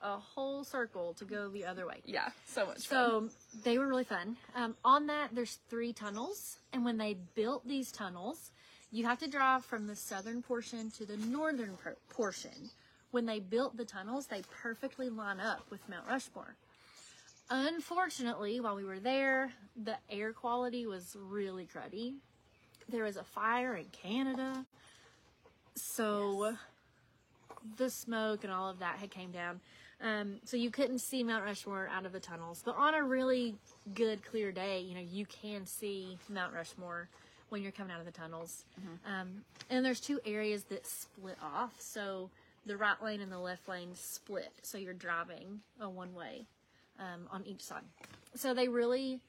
a 0.00 0.16
whole 0.16 0.64
circle 0.64 1.14
to 1.14 1.24
go 1.24 1.48
the 1.48 1.64
other 1.64 1.86
way. 1.86 2.00
Yeah, 2.04 2.28
so 2.46 2.66
much 2.66 2.86
fun. 2.86 3.30
So 3.30 3.60
they 3.64 3.78
were 3.78 3.86
really 3.86 4.04
fun. 4.04 4.36
Um, 4.54 4.76
on 4.84 5.06
that, 5.08 5.34
there's 5.34 5.58
three 5.68 5.92
tunnels, 5.92 6.58
and 6.72 6.84
when 6.84 6.98
they 6.98 7.16
built 7.34 7.66
these 7.66 7.90
tunnels, 7.90 8.50
you 8.90 9.04
have 9.04 9.18
to 9.18 9.28
drive 9.28 9.64
from 9.64 9.86
the 9.86 9.96
southern 9.96 10.42
portion 10.42 10.90
to 10.92 11.04
the 11.04 11.16
northern 11.16 11.76
por- 11.82 11.96
portion. 12.10 12.70
When 13.10 13.26
they 13.26 13.40
built 13.40 13.76
the 13.76 13.84
tunnels, 13.84 14.26
they 14.26 14.42
perfectly 14.62 15.08
line 15.08 15.40
up 15.40 15.62
with 15.70 15.80
Mount 15.88 16.06
Rushmore. 16.06 16.54
Unfortunately, 17.50 18.60
while 18.60 18.76
we 18.76 18.84
were 18.84 19.00
there, 19.00 19.50
the 19.82 19.96
air 20.10 20.32
quality 20.32 20.86
was 20.86 21.16
really 21.18 21.66
cruddy. 21.66 22.14
There 22.90 23.04
was 23.04 23.16
a 23.16 23.24
fire 23.24 23.74
in 23.74 23.86
Canada, 23.86 24.66
so 25.74 26.54
the 27.76 27.90
smoke 27.90 28.44
and 28.44 28.52
all 28.52 28.68
of 28.68 28.78
that 28.80 28.96
had 28.98 29.10
came 29.10 29.30
down. 29.30 29.60
Um, 30.00 30.36
so 30.44 30.56
you 30.56 30.70
couldn't 30.70 31.00
see 31.00 31.22
Mount 31.24 31.44
Rushmore 31.44 31.88
out 31.92 32.06
of 32.06 32.12
the 32.12 32.20
tunnels. 32.20 32.62
But 32.64 32.76
on 32.76 32.94
a 32.94 33.02
really 33.02 33.56
good, 33.94 34.24
clear 34.24 34.52
day, 34.52 34.80
you 34.80 34.94
know, 34.94 35.00
you 35.00 35.26
can 35.26 35.66
see 35.66 36.18
Mount 36.28 36.54
Rushmore 36.54 37.08
when 37.48 37.62
you're 37.62 37.72
coming 37.72 37.92
out 37.92 38.00
of 38.00 38.06
the 38.06 38.12
tunnels. 38.12 38.64
Um, 39.06 39.42
and 39.70 39.84
there's 39.84 40.00
two 40.00 40.20
areas 40.24 40.64
that 40.64 40.86
split 40.86 41.36
off. 41.42 41.74
So 41.80 42.30
the 42.66 42.76
right 42.76 43.02
lane 43.02 43.20
and 43.20 43.32
the 43.32 43.38
left 43.38 43.68
lane 43.68 43.90
split. 43.94 44.52
So 44.62 44.78
you're 44.78 44.94
driving 44.94 45.60
a 45.80 45.88
one 45.88 46.14
way 46.14 46.46
um, 46.98 47.26
on 47.32 47.44
each 47.46 47.62
side. 47.62 47.82
So 48.34 48.54
they 48.54 48.68
really, 48.68 49.20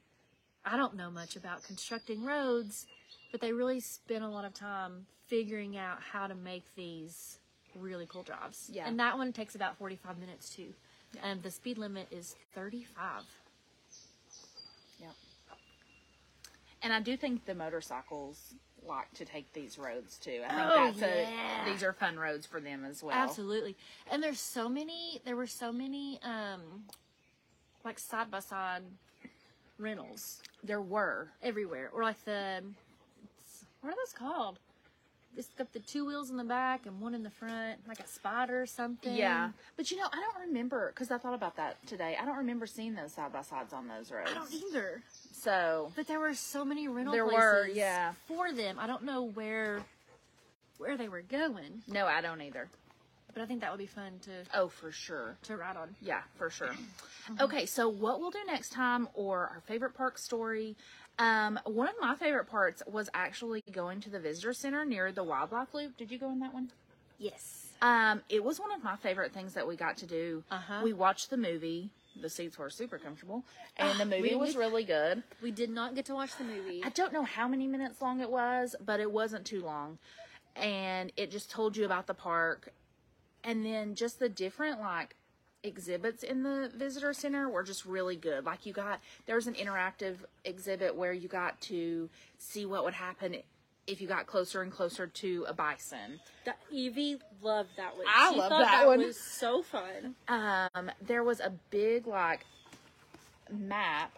I 0.65 0.77
don't 0.77 0.95
know 0.95 1.09
much 1.09 1.35
about 1.35 1.63
constructing 1.63 2.23
roads, 2.23 2.85
but 3.31 3.41
they 3.41 3.53
really 3.53 3.79
spent 3.79 4.23
a 4.23 4.27
lot 4.29 4.45
of 4.45 4.53
time 4.53 5.05
figuring 5.27 5.77
out 5.77 5.99
how 6.11 6.27
to 6.27 6.35
make 6.35 6.65
these 6.75 7.38
really 7.77 8.05
cool 8.07 8.23
drives. 8.23 8.69
Yeah. 8.71 8.87
And 8.87 8.99
that 8.99 9.17
one 9.17 9.33
takes 9.33 9.55
about 9.55 9.77
45 9.77 10.17
minutes 10.19 10.49
too. 10.49 10.73
And 11.23 11.41
the 11.43 11.51
speed 11.51 11.77
limit 11.77 12.07
is 12.11 12.35
35. 12.55 13.23
Yeah. 14.99 15.07
And 16.81 16.93
I 16.93 16.99
do 17.01 17.17
think 17.17 17.45
the 17.45 17.55
motorcycles 17.55 18.53
like 18.87 19.11
to 19.13 19.25
take 19.25 19.51
these 19.53 19.77
roads 19.77 20.17
too. 20.17 20.41
I 20.45 20.49
think 20.49 20.61
Oh, 20.71 20.85
that's 20.85 21.01
a, 21.01 21.21
yeah. 21.23 21.65
these 21.65 21.83
are 21.83 21.93
fun 21.93 22.17
roads 22.17 22.45
for 22.45 22.59
them 22.61 22.85
as 22.85 23.03
well. 23.03 23.13
Absolutely. 23.15 23.75
And 24.11 24.23
there's 24.23 24.39
so 24.39 24.69
many, 24.69 25.19
there 25.25 25.35
were 25.35 25.47
so 25.47 25.71
many, 25.71 26.19
um, 26.23 26.61
like 27.83 27.99
side 27.99 28.31
by 28.31 28.39
side 28.39 28.83
rentals 29.77 30.41
There 30.63 30.81
were. 30.81 31.29
everywhere. 31.41 31.89
Or 31.93 32.03
like 32.03 32.23
the, 32.25 32.61
what 33.81 33.89
are 33.91 33.95
those 33.95 34.13
called? 34.13 34.59
It's 35.37 35.47
got 35.57 35.71
the 35.71 35.79
two 35.79 36.05
wheels 36.05 36.29
in 36.29 36.37
the 36.37 36.43
back 36.43 36.85
and 36.85 36.99
one 36.99 37.13
in 37.13 37.23
the 37.23 37.29
front, 37.29 37.79
like 37.87 37.99
a 37.99 38.07
spider 38.07 38.61
or 38.61 38.65
something. 38.65 39.15
Yeah. 39.15 39.51
But 39.77 39.89
you 39.91 39.97
know, 39.97 40.07
I 40.11 40.15
don't 40.19 40.47
remember 40.47 40.91
because 40.93 41.11
I 41.11 41.17
thought 41.17 41.33
about 41.33 41.55
that 41.57 41.77
today. 41.87 42.17
I 42.21 42.25
don't 42.25 42.37
remember 42.37 42.65
seeing 42.65 42.95
those 42.95 43.13
side 43.13 43.31
by 43.31 43.43
sides 43.43 43.71
on 43.71 43.87
those 43.87 44.11
roads. 44.11 44.29
I 44.31 44.33
don't 44.33 44.51
either. 44.53 45.01
So 45.31 45.91
But 45.95 46.07
there 46.07 46.19
were 46.19 46.33
so 46.33 46.65
many 46.65 46.87
rental 46.87 47.13
There 47.13 47.23
places 47.25 47.39
were, 47.39 47.67
yeah. 47.73 48.13
for 48.27 48.51
them. 48.51 48.77
I 48.79 48.87
don't 48.87 49.03
know 49.03 49.23
where 49.23 49.81
where 50.77 50.97
they 50.97 51.09
were 51.09 51.21
going, 51.21 51.81
no, 51.87 52.05
I 52.05 52.21
don't 52.21 52.41
either. 52.41 52.67
but 53.33 53.41
I 53.41 53.45
think 53.45 53.61
that 53.61 53.69
would 53.71 53.79
be 53.79 53.85
fun 53.85 54.13
to 54.23 54.31
Oh, 54.57 54.69
for 54.69 54.91
sure. 54.91 55.35
to 55.43 55.57
ride 55.57 55.75
on. 55.77 55.95
Yeah, 56.01 56.21
for 56.37 56.49
sure. 56.49 56.73
Okay, 57.39 57.67
so 57.67 57.87
what 57.89 58.19
we'll 58.19 58.31
do 58.31 58.39
next 58.47 58.71
time, 58.71 59.07
or 59.13 59.41
our 59.53 59.61
favorite 59.67 59.93
park 59.93 60.17
story. 60.17 60.75
Um, 61.19 61.59
one 61.65 61.87
of 61.87 61.95
my 61.99 62.15
favorite 62.15 62.45
parts 62.45 62.81
was 62.87 63.09
actually 63.13 63.63
going 63.71 63.99
to 64.01 64.09
the 64.09 64.19
visitor 64.19 64.53
center 64.53 64.85
near 64.85 65.11
the 65.11 65.23
Wildlife 65.23 65.73
Loop. 65.73 65.97
Did 65.97 66.11
you 66.11 66.17
go 66.17 66.31
in 66.31 66.39
that 66.39 66.53
one? 66.53 66.71
Yes. 67.17 67.67
Um, 67.81 68.21
it 68.29 68.43
was 68.43 68.59
one 68.59 68.71
of 68.71 68.83
my 68.83 68.95
favorite 68.95 69.33
things 69.33 69.53
that 69.53 69.67
we 69.67 69.75
got 69.75 69.97
to 69.97 70.05
do. 70.05 70.43
Uh-huh. 70.49 70.81
We 70.83 70.93
watched 70.93 71.29
the 71.29 71.37
movie 71.37 71.91
the 72.21 72.29
seats 72.29 72.57
were 72.57 72.69
super 72.69 72.97
comfortable, 72.97 73.43
and 73.77 73.99
the 73.99 74.05
movie 74.05 74.35
was 74.35 74.53
get- 74.53 74.59
really 74.59 74.83
good. 74.83 75.23
We 75.41 75.51
did 75.51 75.69
not 75.69 75.95
get 75.95 76.05
to 76.05 76.13
watch 76.13 76.35
the 76.37 76.43
movie. 76.43 76.81
I 76.83 76.89
don't 76.89 77.13
know 77.13 77.23
how 77.23 77.47
many 77.47 77.67
minutes 77.67 78.01
long 78.01 78.19
it 78.19 78.29
was, 78.29 78.75
but 78.83 78.99
it 78.99 79.11
wasn't 79.11 79.45
too 79.45 79.61
long. 79.61 79.97
And 80.55 81.11
it 81.15 81.31
just 81.31 81.49
told 81.49 81.77
you 81.77 81.85
about 81.85 82.07
the 82.07 82.13
park. 82.13 82.73
And 83.43 83.65
then 83.65 83.95
just 83.95 84.19
the 84.19 84.27
different 84.27 84.81
like 84.81 85.15
exhibits 85.63 86.23
in 86.23 86.43
the 86.43 86.71
visitor 86.75 87.13
center 87.13 87.49
were 87.49 87.63
just 87.63 87.85
really 87.85 88.15
good. 88.15 88.45
Like 88.45 88.65
you 88.65 88.73
got 88.73 88.99
there 89.25 89.35
was 89.35 89.47
an 89.47 89.55
interactive 89.55 90.17
exhibit 90.45 90.95
where 90.95 91.13
you 91.13 91.27
got 91.27 91.59
to 91.61 92.09
see 92.37 92.65
what 92.65 92.83
would 92.83 92.93
happen 92.93 93.37
if 93.87 93.99
you 93.99 94.07
got 94.07 94.27
closer 94.27 94.61
and 94.61 94.71
closer 94.71 95.07
to 95.07 95.45
a 95.47 95.53
bison. 95.53 96.19
That 96.45 96.59
Evie 96.71 97.17
loved 97.41 97.69
that 97.77 97.97
one. 97.97 98.05
I 98.07 98.31
love 98.31 98.49
that 98.51 98.59
that 98.61 98.87
one. 98.87 99.01
It 99.01 99.07
was 99.07 99.19
so 99.19 99.61
fun. 99.63 100.15
Um 100.27 100.91
there 101.01 101.23
was 101.23 101.39
a 101.39 101.51
big 101.71 102.07
like 102.07 102.45
map. 103.51 104.11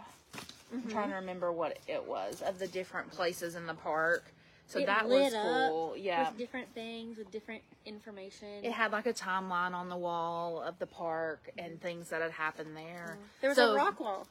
I'm 0.73 0.80
Mm-hmm. 0.80 0.89
trying 0.91 1.10
to 1.10 1.15
remember 1.15 1.51
what 1.51 1.80
it 1.89 2.08
was 2.08 2.41
of 2.41 2.58
the 2.58 2.67
different 2.67 3.12
places 3.12 3.56
in 3.56 3.65
the 3.67 3.73
park. 3.73 4.23
So 4.71 4.79
it 4.79 4.86
that 4.86 5.10
was 5.10 5.34
cool. 5.34 5.95
Yeah. 5.97 6.29
with 6.29 6.38
different 6.38 6.73
things 6.73 7.17
with 7.17 7.29
different 7.29 7.62
information. 7.86 8.47
It 8.63 8.71
had 8.71 8.93
like 8.93 9.05
a 9.05 9.13
timeline 9.13 9.73
on 9.73 9.89
the 9.89 9.97
wall 9.97 10.62
of 10.62 10.79
the 10.79 10.88
park 10.88 11.51
and 11.57 11.81
things 11.81 12.10
that 12.10 12.21
had 12.21 12.31
happened 12.31 12.77
there. 12.77 13.17
Mm-hmm. 13.17 13.23
There 13.41 13.49
was 13.49 13.57
So- 13.57 13.73
a 13.73 13.75
rock 13.75 13.99
wall. 13.99 14.27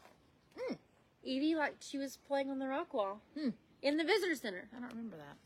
Hmm. 0.59 0.75
Evie, 1.23 1.55
like 1.55 1.77
she 1.81 1.99
was 1.99 2.17
playing 2.17 2.51
on 2.51 2.59
the 2.59 2.67
rock 2.67 2.95
wall 2.95 3.21
hmm. 3.39 3.51
in 3.83 3.99
the 3.99 4.05
visitor 4.05 4.35
center. 4.35 4.67
I 4.75 4.81
don't 4.81 4.89
remember 4.89 5.19
that. 5.19 5.37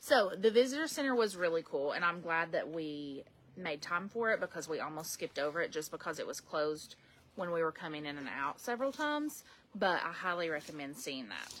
So 0.00 0.32
the 0.36 0.50
visitor 0.50 0.88
center 0.88 1.14
was 1.14 1.36
really 1.36 1.62
cool, 1.62 1.92
and 1.92 2.04
I'm 2.04 2.20
glad 2.20 2.50
that 2.52 2.68
we 2.68 3.22
made 3.56 3.82
time 3.82 4.08
for 4.08 4.32
it 4.32 4.40
because 4.40 4.68
we 4.68 4.80
almost 4.80 5.12
skipped 5.12 5.38
over 5.38 5.60
it 5.60 5.70
just 5.70 5.92
because 5.92 6.18
it 6.18 6.26
was 6.26 6.40
closed 6.40 6.96
when 7.36 7.52
we 7.52 7.62
were 7.62 7.70
coming 7.70 8.04
in 8.04 8.18
and 8.18 8.28
out 8.28 8.60
several 8.60 8.90
times. 8.90 9.44
But 9.74 10.02
I 10.02 10.10
highly 10.12 10.48
recommend 10.48 10.96
seeing 10.96 11.28
that. 11.28 11.60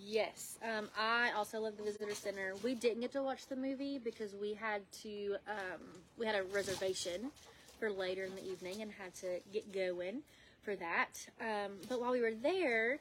Yes, 0.00 0.58
um, 0.62 0.88
I 0.98 1.32
also 1.36 1.60
love 1.60 1.76
the 1.76 1.82
visitor 1.82 2.14
center. 2.14 2.54
We 2.62 2.74
didn't 2.74 3.00
get 3.00 3.12
to 3.12 3.22
watch 3.22 3.46
the 3.46 3.56
movie 3.56 3.98
because 3.98 4.34
we 4.34 4.54
had 4.54 4.82
to. 5.02 5.36
Um, 5.48 5.80
we 6.18 6.26
had 6.26 6.34
a 6.34 6.42
reservation 6.44 7.30
for 7.78 7.90
later 7.90 8.24
in 8.24 8.34
the 8.34 8.44
evening 8.44 8.82
and 8.82 8.90
had 8.92 9.14
to 9.16 9.40
get 9.52 9.72
going 9.72 10.22
for 10.62 10.76
that. 10.76 11.26
Um, 11.40 11.72
but 11.88 12.00
while 12.00 12.12
we 12.12 12.20
were 12.20 12.34
there, 12.34 12.98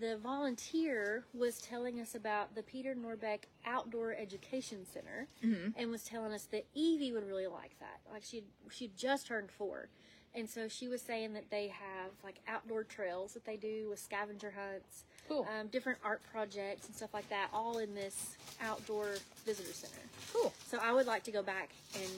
the 0.00 0.16
volunteer 0.16 1.24
was 1.34 1.58
telling 1.58 2.00
us 2.00 2.14
about 2.14 2.54
the 2.54 2.62
Peter 2.62 2.94
Norbeck 2.94 3.40
Outdoor 3.66 4.14
Education 4.14 4.86
Center 4.90 5.28
and 5.76 5.90
was 5.90 6.04
telling 6.04 6.32
us 6.32 6.44
that 6.52 6.64
Evie 6.74 7.12
would 7.12 7.26
really 7.26 7.46
like 7.46 7.78
that. 7.80 8.00
Like 8.10 8.22
she 8.24 8.44
she 8.70 8.90
just 8.96 9.26
turned 9.26 9.50
four. 9.50 9.88
And 10.36 10.50
so 10.50 10.66
she 10.66 10.88
was 10.88 11.00
saying 11.00 11.34
that 11.34 11.50
they 11.50 11.68
have 11.68 12.10
like 12.24 12.40
outdoor 12.48 12.82
trails 12.82 13.34
that 13.34 13.44
they 13.44 13.56
do 13.56 13.88
with 13.88 14.00
scavenger 14.00 14.52
hunts, 14.52 15.04
Cool. 15.28 15.46
um, 15.58 15.68
different 15.68 15.98
art 16.04 16.20
projects 16.32 16.86
and 16.86 16.94
stuff 16.94 17.14
like 17.14 17.28
that, 17.30 17.48
all 17.52 17.78
in 17.78 17.94
this 17.94 18.36
outdoor 18.62 19.16
visitor 19.46 19.72
center. 19.72 20.02
Cool. 20.32 20.52
So 20.66 20.78
I 20.82 20.92
would 20.92 21.06
like 21.06 21.22
to 21.24 21.30
go 21.30 21.42
back 21.42 21.70
and 21.94 22.10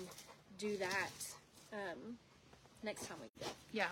do 0.59 0.77
that 0.79 1.11
um, 1.73 2.17
next 2.83 3.07
time 3.07 3.19
we 3.21 3.45
go. 3.45 3.51
Yeah. 3.73 3.89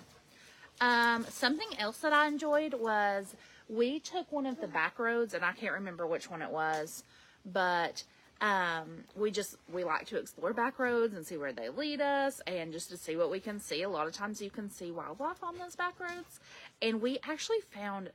Um, 0.80 1.24
something 1.28 1.68
else 1.78 1.98
that 1.98 2.12
I 2.12 2.26
enjoyed 2.26 2.74
was 2.74 3.34
we 3.68 4.00
took 4.00 4.30
one 4.32 4.46
of 4.46 4.60
the 4.60 4.66
back 4.66 4.98
roads, 4.98 5.34
and 5.34 5.44
I 5.44 5.52
can't 5.52 5.74
remember 5.74 6.06
which 6.06 6.28
one 6.30 6.42
it 6.42 6.50
was, 6.50 7.04
but 7.46 8.02
um, 8.40 9.04
we 9.16 9.30
just 9.30 9.56
we 9.72 9.84
like 9.84 10.06
to 10.06 10.18
explore 10.18 10.52
back 10.52 10.78
roads 10.78 11.14
and 11.14 11.24
see 11.24 11.36
where 11.36 11.52
they 11.52 11.68
lead 11.68 12.00
us, 12.00 12.42
and 12.46 12.72
just 12.72 12.90
to 12.90 12.96
see 12.96 13.16
what 13.16 13.30
we 13.30 13.40
can 13.40 13.60
see. 13.60 13.82
A 13.82 13.88
lot 13.88 14.06
of 14.06 14.12
times 14.12 14.42
you 14.42 14.50
can 14.50 14.70
see 14.70 14.90
wildlife 14.90 15.42
on 15.42 15.56
those 15.56 15.76
back 15.76 15.98
roads, 16.00 16.40
and 16.82 17.00
we 17.00 17.18
actually 17.26 17.60
found 17.70 18.10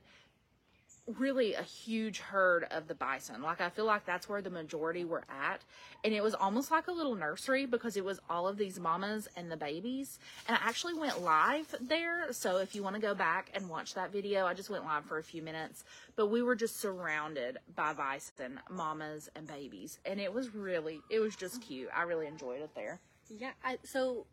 really 1.18 1.54
a 1.54 1.62
huge 1.62 2.18
herd 2.18 2.66
of 2.70 2.88
the 2.88 2.94
bison. 2.94 3.42
Like 3.42 3.60
I 3.60 3.68
feel 3.68 3.84
like 3.84 4.06
that's 4.06 4.28
where 4.28 4.42
the 4.42 4.50
majority 4.50 5.04
were 5.04 5.24
at. 5.28 5.62
And 6.04 6.14
it 6.14 6.22
was 6.22 6.34
almost 6.34 6.70
like 6.70 6.88
a 6.88 6.92
little 6.92 7.14
nursery 7.14 7.66
because 7.66 7.96
it 7.96 8.04
was 8.04 8.20
all 8.28 8.46
of 8.46 8.56
these 8.56 8.78
mamas 8.78 9.28
and 9.36 9.50
the 9.50 9.56
babies. 9.56 10.18
And 10.48 10.56
I 10.56 10.68
actually 10.68 10.94
went 10.94 11.22
live 11.22 11.74
there. 11.80 12.32
So 12.32 12.58
if 12.58 12.74
you 12.74 12.82
want 12.82 12.96
to 12.96 13.02
go 13.02 13.14
back 13.14 13.50
and 13.54 13.68
watch 13.68 13.94
that 13.94 14.12
video, 14.12 14.46
I 14.46 14.54
just 14.54 14.70
went 14.70 14.84
live 14.84 15.04
for 15.04 15.18
a 15.18 15.22
few 15.22 15.42
minutes. 15.42 15.84
But 16.16 16.26
we 16.28 16.42
were 16.42 16.56
just 16.56 16.80
surrounded 16.80 17.58
by 17.74 17.92
bison, 17.92 18.60
mamas 18.70 19.28
and 19.34 19.46
babies. 19.46 19.98
And 20.04 20.20
it 20.20 20.32
was 20.32 20.54
really 20.54 21.00
it 21.10 21.20
was 21.20 21.36
just 21.36 21.62
cute. 21.62 21.88
I 21.94 22.02
really 22.02 22.26
enjoyed 22.26 22.60
it 22.60 22.70
there. 22.74 23.00
Yeah. 23.28 23.50
I, 23.64 23.78
so 23.84 24.26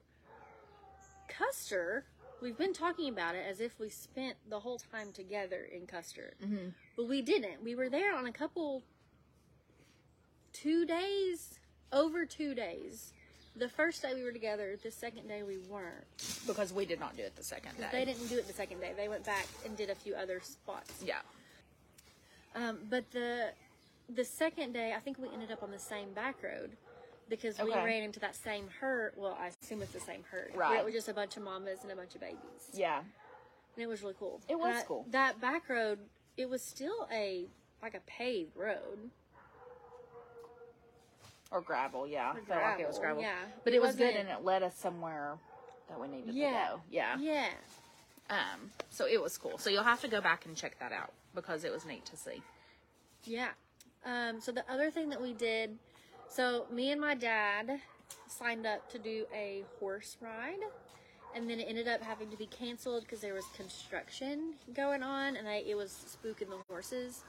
Custer, 1.27 2.05
we've 2.41 2.57
been 2.57 2.73
talking 2.73 3.09
about 3.09 3.35
it 3.35 3.45
as 3.49 3.59
if 3.59 3.79
we 3.79 3.89
spent 3.89 4.35
the 4.49 4.59
whole 4.59 4.79
time 4.91 5.11
together 5.11 5.67
in 5.71 5.87
Custer, 5.87 6.33
mm-hmm. 6.43 6.69
but 6.95 7.07
we 7.07 7.21
didn't. 7.21 7.63
We 7.63 7.75
were 7.75 7.89
there 7.89 8.15
on 8.15 8.25
a 8.25 8.31
couple, 8.31 8.83
two 10.53 10.85
days, 10.85 11.59
over 11.91 12.25
two 12.25 12.53
days. 12.53 13.13
The 13.55 13.69
first 13.69 14.03
day 14.03 14.13
we 14.13 14.23
were 14.23 14.31
together. 14.31 14.77
The 14.81 14.91
second 14.91 15.27
day 15.27 15.41
we 15.41 15.57
weren't. 15.57 16.05
Because 16.45 16.71
we 16.71 16.85
did 16.85 16.99
not 16.99 17.17
do 17.17 17.23
it 17.23 17.35
the 17.35 17.43
second 17.43 17.75
day. 17.77 17.87
They 17.91 18.05
didn't 18.05 18.27
do 18.27 18.37
it 18.37 18.45
the 18.47 18.53
second 18.53 18.79
day. 18.79 18.91
They 18.95 19.07
went 19.07 19.25
back 19.25 19.47
and 19.65 19.75
did 19.75 19.89
a 19.89 19.95
few 19.95 20.13
other 20.13 20.41
spots. 20.41 21.03
Yeah. 21.03 21.15
Um, 22.55 22.77
but 22.89 23.09
the 23.11 23.49
the 24.13 24.23
second 24.23 24.73
day, 24.73 24.93
I 24.95 24.99
think 24.99 25.17
we 25.17 25.27
ended 25.33 25.51
up 25.51 25.63
on 25.63 25.71
the 25.71 25.79
same 25.79 26.13
back 26.13 26.41
road 26.43 26.77
because 27.29 27.57
we 27.59 27.71
Okay. 27.71 27.83
ran 27.83 28.03
into 28.03 28.19
that 28.21 28.35
same 28.35 28.67
herd. 28.79 29.13
Well, 29.15 29.37
I 29.39 29.47
assume 29.61 29.81
it's 29.81 29.91
the 29.93 29.99
same 29.99 30.23
herd. 30.31 30.51
Right. 30.55 30.79
It 30.79 30.85
was 30.85 30.93
just 30.93 31.07
a 31.09 31.13
bunch 31.13 31.37
of 31.37 31.43
mamas 31.43 31.83
and 31.83 31.91
a 31.91 31.95
bunch 31.95 32.15
of 32.15 32.21
babies. 32.21 32.69
Yeah. 32.73 32.99
And 32.99 33.83
it 33.83 33.87
was 33.87 34.01
really 34.01 34.15
cool. 34.17 34.41
It 34.47 34.57
was 34.59 34.83
cool. 34.87 35.05
That 35.09 35.39
back 35.39 35.69
road, 35.69 35.99
it 36.37 36.49
was 36.49 36.61
still 36.63 37.07
a 37.11 37.47
like 37.81 37.93
a 37.93 37.99
paved 38.01 38.55
road. 38.55 39.11
Or 41.51 41.61
gravel, 41.61 42.05
yeah. 42.07 42.31
Or 42.35 42.41
Felt 42.41 42.61
like 42.61 42.79
it 42.81 42.87
was 42.87 42.99
gravel, 42.99 43.21
gravel. 43.21 43.21
yeah. 43.21 43.51
But 43.63 43.73
It 43.73 43.77
it 43.77 43.81
was 43.81 43.95
good 43.95 44.07
wasn't- 44.15 44.29
and 44.29 44.39
it 44.39 44.43
led 44.43 44.63
us 44.63 44.75
somewhere 44.75 45.37
that 45.87 45.99
we 45.99 46.07
needed 46.09 46.33
Yeah. 46.35 46.49
to 46.69 46.75
go. 46.75 46.81
Yeah. 46.89 47.17
Yeah. 47.19 47.53
Um 48.29 48.71
so 48.89 49.05
it 49.05 49.21
was 49.21 49.37
cool. 49.37 49.57
So 49.57 49.69
you'll 49.69 49.83
have 49.83 50.01
to 50.01 50.07
go 50.09 50.19
back 50.19 50.45
and 50.45 50.57
check 50.57 50.77
that 50.79 50.91
out 50.91 51.13
because 51.33 51.63
it 51.63 51.71
was 51.71 51.85
neat 51.85 52.05
to 52.07 52.17
see. 52.17 52.41
Yeah. 53.23 53.51
Um, 54.05 54.39
so 54.41 54.51
the 54.51 54.69
other 54.71 54.89
thing 54.91 55.09
that 55.09 55.21
we 55.21 55.33
did, 55.33 55.77
so 56.29 56.65
me 56.71 56.91
and 56.91 57.01
my 57.01 57.15
dad 57.15 57.79
signed 58.27 58.65
up 58.65 58.89
to 58.91 58.99
do 58.99 59.25
a 59.33 59.63
horse 59.79 60.17
ride, 60.21 60.59
and 61.35 61.49
then 61.49 61.59
it 61.59 61.65
ended 61.67 61.87
up 61.87 62.01
having 62.01 62.29
to 62.29 62.37
be 62.37 62.47
canceled 62.47 63.03
because 63.03 63.21
there 63.21 63.33
was 63.33 63.45
construction 63.55 64.53
going 64.73 65.03
on, 65.03 65.35
and 65.35 65.47
I, 65.47 65.63
it 65.67 65.75
was 65.75 66.17
spooking 66.23 66.49
the 66.49 66.57
horses. 66.67 67.23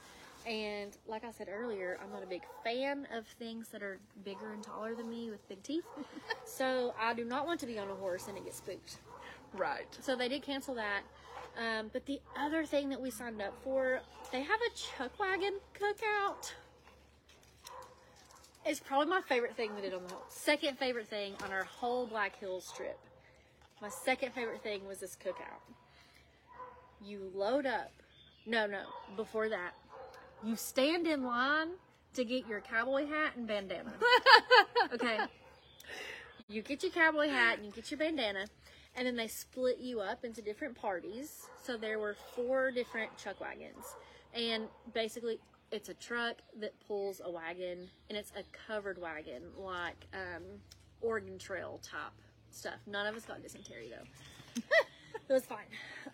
And 0.47 0.95
like 1.07 1.25
I 1.25 1.31
said 1.31 1.47
earlier, 1.51 1.99
I'm 2.01 2.11
not 2.11 2.23
a 2.23 2.25
big 2.25 2.43
fan 2.63 3.07
of 3.15 3.27
things 3.27 3.67
that 3.69 3.83
are 3.83 3.99
bigger 4.23 4.53
and 4.53 4.63
taller 4.63 4.95
than 4.95 5.09
me 5.09 5.29
with 5.29 5.47
big 5.49 5.61
teeth. 5.63 5.83
so 6.45 6.93
I 6.99 7.13
do 7.13 7.25
not 7.25 7.45
want 7.45 7.59
to 7.61 7.65
be 7.65 7.77
on 7.77 7.89
a 7.89 7.95
horse 7.95 8.27
and 8.27 8.37
it 8.37 8.45
gets 8.45 8.57
spooked. 8.57 8.97
Right. 9.53 9.97
So 10.01 10.15
they 10.15 10.29
did 10.29 10.41
cancel 10.41 10.75
that. 10.75 11.01
Um, 11.57 11.89
but 11.91 12.05
the 12.05 12.21
other 12.37 12.65
thing 12.65 12.89
that 12.89 13.01
we 13.01 13.11
signed 13.11 13.41
up 13.41 13.53
for, 13.63 13.99
they 14.31 14.41
have 14.41 14.59
a 14.61 14.75
chuck 14.75 15.19
wagon 15.19 15.55
cookout. 15.73 16.53
It's 18.69 18.79
probably 18.79 19.07
my 19.07 19.21
favorite 19.21 19.55
thing 19.55 19.73
we 19.73 19.81
did 19.81 19.95
on 19.95 20.03
the 20.03 20.13
whole. 20.13 20.23
Second 20.29 20.77
favorite 20.77 21.07
thing 21.07 21.33
on 21.43 21.51
our 21.51 21.63
whole 21.63 22.05
Black 22.05 22.39
Hills 22.39 22.71
trip. 22.77 22.99
My 23.81 23.89
second 23.89 24.31
favorite 24.33 24.61
thing 24.61 24.85
was 24.85 24.99
this 24.99 25.17
cookout. 25.19 25.73
You 27.03 27.31
load 27.33 27.65
up. 27.65 27.91
No, 28.45 28.67
no. 28.67 28.83
Before 29.15 29.49
that, 29.49 29.71
you 30.43 30.55
stand 30.55 31.07
in 31.07 31.23
line 31.23 31.69
to 32.13 32.23
get 32.23 32.47
your 32.47 32.61
cowboy 32.61 33.07
hat 33.07 33.31
and 33.37 33.47
bandana. 33.47 33.91
okay. 34.93 35.17
You 36.47 36.61
get 36.61 36.83
your 36.83 36.91
cowboy 36.91 37.27
hat 37.27 37.57
and 37.57 37.65
you 37.65 37.71
get 37.71 37.89
your 37.89 37.97
bandana, 37.97 38.45
and 38.95 39.07
then 39.07 39.15
they 39.15 39.27
split 39.27 39.79
you 39.79 39.99
up 39.99 40.23
into 40.23 40.43
different 40.43 40.75
parties. 40.75 41.47
So 41.63 41.75
there 41.75 41.97
were 41.97 42.15
four 42.35 42.69
different 42.69 43.17
chuck 43.17 43.41
wagons, 43.41 43.95
and 44.35 44.67
basically 44.93 45.39
it's 45.71 45.89
a 45.89 45.93
truck 45.93 46.37
that 46.59 46.73
pulls 46.87 47.21
a 47.23 47.29
wagon, 47.29 47.89
and 48.09 48.17
it's 48.17 48.31
a 48.35 48.43
covered 48.67 48.99
wagon 48.99 49.43
like 49.57 50.07
um, 50.13 50.43
Oregon 51.01 51.37
Trail 51.37 51.79
top 51.83 52.13
stuff. 52.51 52.79
None 52.87 53.07
of 53.07 53.15
us 53.15 53.25
got 53.25 53.41
dysentery 53.41 53.89
though. 53.89 54.61
it 55.29 55.33
was 55.33 55.45
fine. 55.45 55.65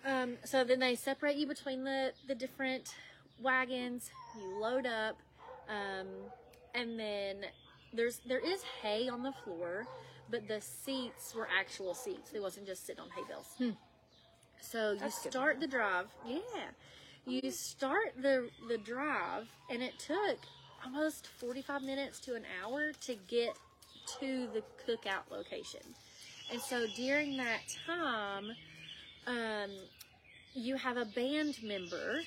Um, 0.05 0.37
so 0.43 0.63
then 0.63 0.79
they 0.79 0.95
separate 0.95 1.37
you 1.37 1.47
between 1.47 1.83
the 1.83 2.11
the 2.27 2.35
different 2.35 2.95
wagons. 3.41 4.09
You 4.37 4.59
load 4.61 4.85
up, 4.85 5.17
um, 5.69 6.07
and 6.73 6.99
then 6.99 7.45
there's 7.93 8.19
there 8.27 8.45
is 8.45 8.61
hay 8.81 9.07
on 9.09 9.23
the 9.23 9.33
floor, 9.43 9.87
but 10.29 10.47
the 10.47 10.61
seats 10.61 11.33
were 11.33 11.47
actual 11.57 11.93
seats. 11.93 12.31
It 12.33 12.41
wasn't 12.41 12.67
just 12.67 12.85
sitting 12.85 13.01
on 13.01 13.09
hay 13.11 13.23
bales. 13.27 13.75
So 14.61 14.93
you 14.93 14.99
That's 14.99 15.21
to 15.21 15.29
start 15.29 15.59
the 15.59 15.67
drive. 15.67 16.07
Yeah, 16.25 16.39
you 17.25 17.51
start 17.51 18.13
the 18.21 18.49
the 18.67 18.77
drive, 18.77 19.47
and 19.69 19.81
it 19.81 19.97
took 19.99 20.37
almost 20.83 21.27
forty 21.27 21.61
five 21.61 21.81
minutes 21.81 22.19
to 22.21 22.35
an 22.35 22.43
hour 22.63 22.91
to 23.01 23.15
get 23.27 23.55
to 24.19 24.47
the 24.53 24.63
cookout 24.87 25.31
location. 25.31 25.81
And 26.51 26.61
so 26.61 26.85
during 26.95 27.37
that 27.37 27.61
time, 27.87 28.51
um, 29.25 29.71
you 30.53 30.75
have 30.75 30.97
a 30.97 31.05
band 31.05 31.57
member 31.63 32.21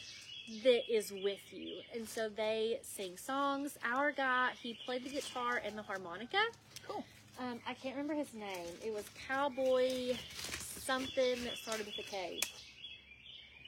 that 0.65 0.81
is 0.93 1.13
with 1.13 1.53
you, 1.53 1.81
and 1.95 2.09
so 2.09 2.29
they 2.29 2.81
sing 2.83 3.17
songs. 3.17 3.79
Our 3.85 4.11
guy, 4.13 4.51
he 4.61 4.79
played 4.85 5.05
the 5.05 5.11
guitar 5.11 5.61
and 5.65 5.79
the 5.79 5.83
harmonica. 5.83 6.43
Cool. 6.87 7.05
Um, 7.39 7.61
I 7.69 7.75
can't 7.75 7.97
remember 7.97 8.15
his 8.15 8.35
name. 8.35 8.67
It 8.85 8.93
was 8.93 9.05
Cowboy 9.29 10.17
something 10.35 11.45
that 11.45 11.57
started 11.57 11.87
with 11.87 11.99
a 11.99 12.11
K. 12.11 12.41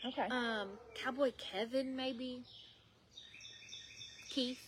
Okay. 0.05 0.27
Um, 0.31 0.69
Cowboy 0.95 1.33
Kevin, 1.39 1.95
maybe. 1.95 2.43
Keith. 4.31 4.59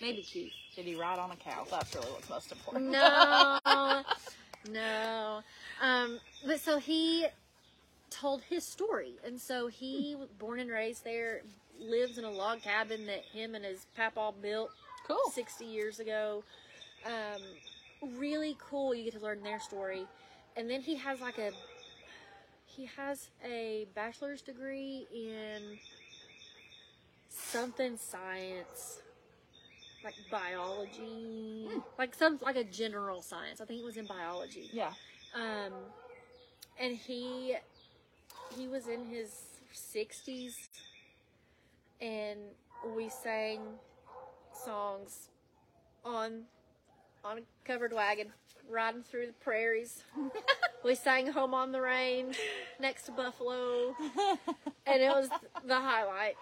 Maybe 0.00 0.22
Keith. 0.22 0.52
Did 0.76 0.86
he 0.86 0.94
ride 0.96 1.18
on 1.18 1.30
a 1.30 1.36
cow? 1.36 1.66
That's 1.70 1.94
really 1.94 2.08
what's 2.08 2.28
most 2.28 2.50
important. 2.52 2.90
No, 2.90 3.58
no. 4.70 5.40
Um, 5.80 6.18
but 6.46 6.60
so 6.60 6.78
he 6.78 7.26
told 8.10 8.42
his 8.42 8.64
story, 8.64 9.12
and 9.24 9.40
so 9.40 9.68
he 9.68 10.14
was 10.18 10.28
born 10.38 10.60
and 10.60 10.70
raised 10.70 11.04
there, 11.04 11.42
lives 11.80 12.18
in 12.18 12.24
a 12.24 12.30
log 12.30 12.62
cabin 12.62 13.06
that 13.06 13.22
him 13.32 13.54
and 13.54 13.64
his 13.64 13.86
papa 13.96 14.32
built 14.42 14.70
Cool. 15.06 15.18
60 15.32 15.64
years 15.64 16.00
ago. 16.00 16.42
Um, 17.04 18.10
really 18.18 18.56
cool. 18.60 18.94
You 18.94 19.04
get 19.04 19.14
to 19.14 19.20
learn 19.20 19.42
their 19.42 19.60
story, 19.60 20.04
and 20.56 20.70
then 20.70 20.80
he 20.80 20.96
has 20.96 21.20
like 21.20 21.38
a 21.38 21.50
he 22.76 22.88
has 22.96 23.28
a 23.44 23.86
bachelor's 23.94 24.42
degree 24.42 25.06
in 25.14 25.78
something 27.28 27.96
science, 27.96 29.02
like 30.02 30.14
biology, 30.30 31.68
like 31.98 32.14
some 32.14 32.38
like 32.42 32.56
a 32.56 32.64
general 32.64 33.20
science. 33.22 33.60
I 33.60 33.64
think 33.64 33.80
it 33.80 33.84
was 33.84 33.96
in 33.96 34.06
biology. 34.06 34.70
Yeah. 34.72 34.92
Um, 35.34 35.72
and 36.80 36.96
he 36.96 37.56
he 38.56 38.68
was 38.68 38.88
in 38.88 39.06
his 39.06 39.30
sixties, 39.72 40.68
and 42.00 42.38
we 42.96 43.08
sang 43.08 43.60
songs 44.64 45.28
on 46.04 46.44
on 47.24 47.38
a 47.38 47.42
covered 47.64 47.92
wagon, 47.92 48.32
riding 48.70 49.02
through 49.02 49.26
the 49.26 49.32
prairies. 49.34 50.02
we 50.84 50.94
sang 50.94 51.26
"Home 51.28 51.54
on 51.54 51.72
the 51.72 51.80
Range" 51.80 52.38
next 52.80 53.04
to 53.04 53.12
Buffalo, 53.12 53.94
and 54.86 55.02
it 55.02 55.08
was 55.10 55.28
the 55.64 55.74
highlight. 55.80 56.34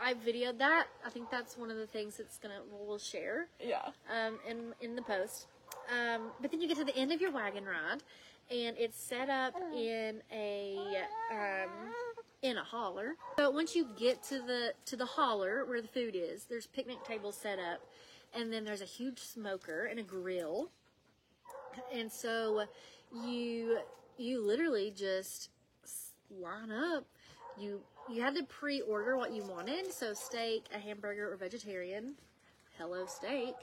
I 0.00 0.14
videoed 0.14 0.58
that. 0.58 0.86
I 1.04 1.10
think 1.10 1.30
that's 1.30 1.56
one 1.56 1.70
of 1.70 1.76
the 1.76 1.86
things 1.86 2.16
that's 2.16 2.38
gonna 2.38 2.60
we'll 2.70 2.98
share 2.98 3.48
Yeah. 3.60 3.82
um, 4.10 4.38
in 4.48 4.74
in 4.80 4.96
the 4.96 5.02
post. 5.02 5.46
Um, 5.90 6.30
but 6.40 6.50
then 6.50 6.60
you 6.60 6.68
get 6.68 6.76
to 6.78 6.84
the 6.84 6.96
end 6.96 7.12
of 7.12 7.20
your 7.20 7.30
wagon 7.30 7.64
ride, 7.64 8.02
and 8.50 8.76
it's 8.78 8.98
set 9.00 9.28
up 9.28 9.54
in 9.74 10.22
a 10.32 10.76
um, 11.30 11.70
in 12.42 12.56
a 12.56 12.64
holler. 12.64 13.14
So 13.38 13.50
once 13.50 13.76
you 13.76 13.86
get 13.96 14.22
to 14.24 14.40
the 14.40 14.72
to 14.86 14.96
the 14.96 15.06
holler 15.06 15.64
where 15.64 15.80
the 15.82 15.88
food 15.88 16.14
is, 16.16 16.44
there's 16.44 16.66
picnic 16.66 17.04
tables 17.04 17.36
set 17.36 17.58
up, 17.58 17.80
and 18.34 18.52
then 18.52 18.64
there's 18.64 18.82
a 18.82 18.86
huge 18.86 19.20
smoker 19.20 19.84
and 19.84 19.98
a 20.00 20.02
grill. 20.02 20.70
And 21.94 22.10
so 22.10 22.64
you 23.24 23.78
you 24.18 24.44
literally 24.44 24.92
just 24.94 25.50
line 26.30 26.72
up. 26.72 27.04
You 27.58 27.80
you 28.08 28.22
had 28.22 28.34
to 28.36 28.44
pre-order 28.44 29.16
what 29.16 29.32
you 29.32 29.42
wanted, 29.42 29.92
so 29.92 30.14
steak, 30.14 30.66
a 30.74 30.78
hamburger, 30.78 31.32
or 31.32 31.36
vegetarian. 31.36 32.14
Hello, 32.78 33.06
steak. 33.06 33.54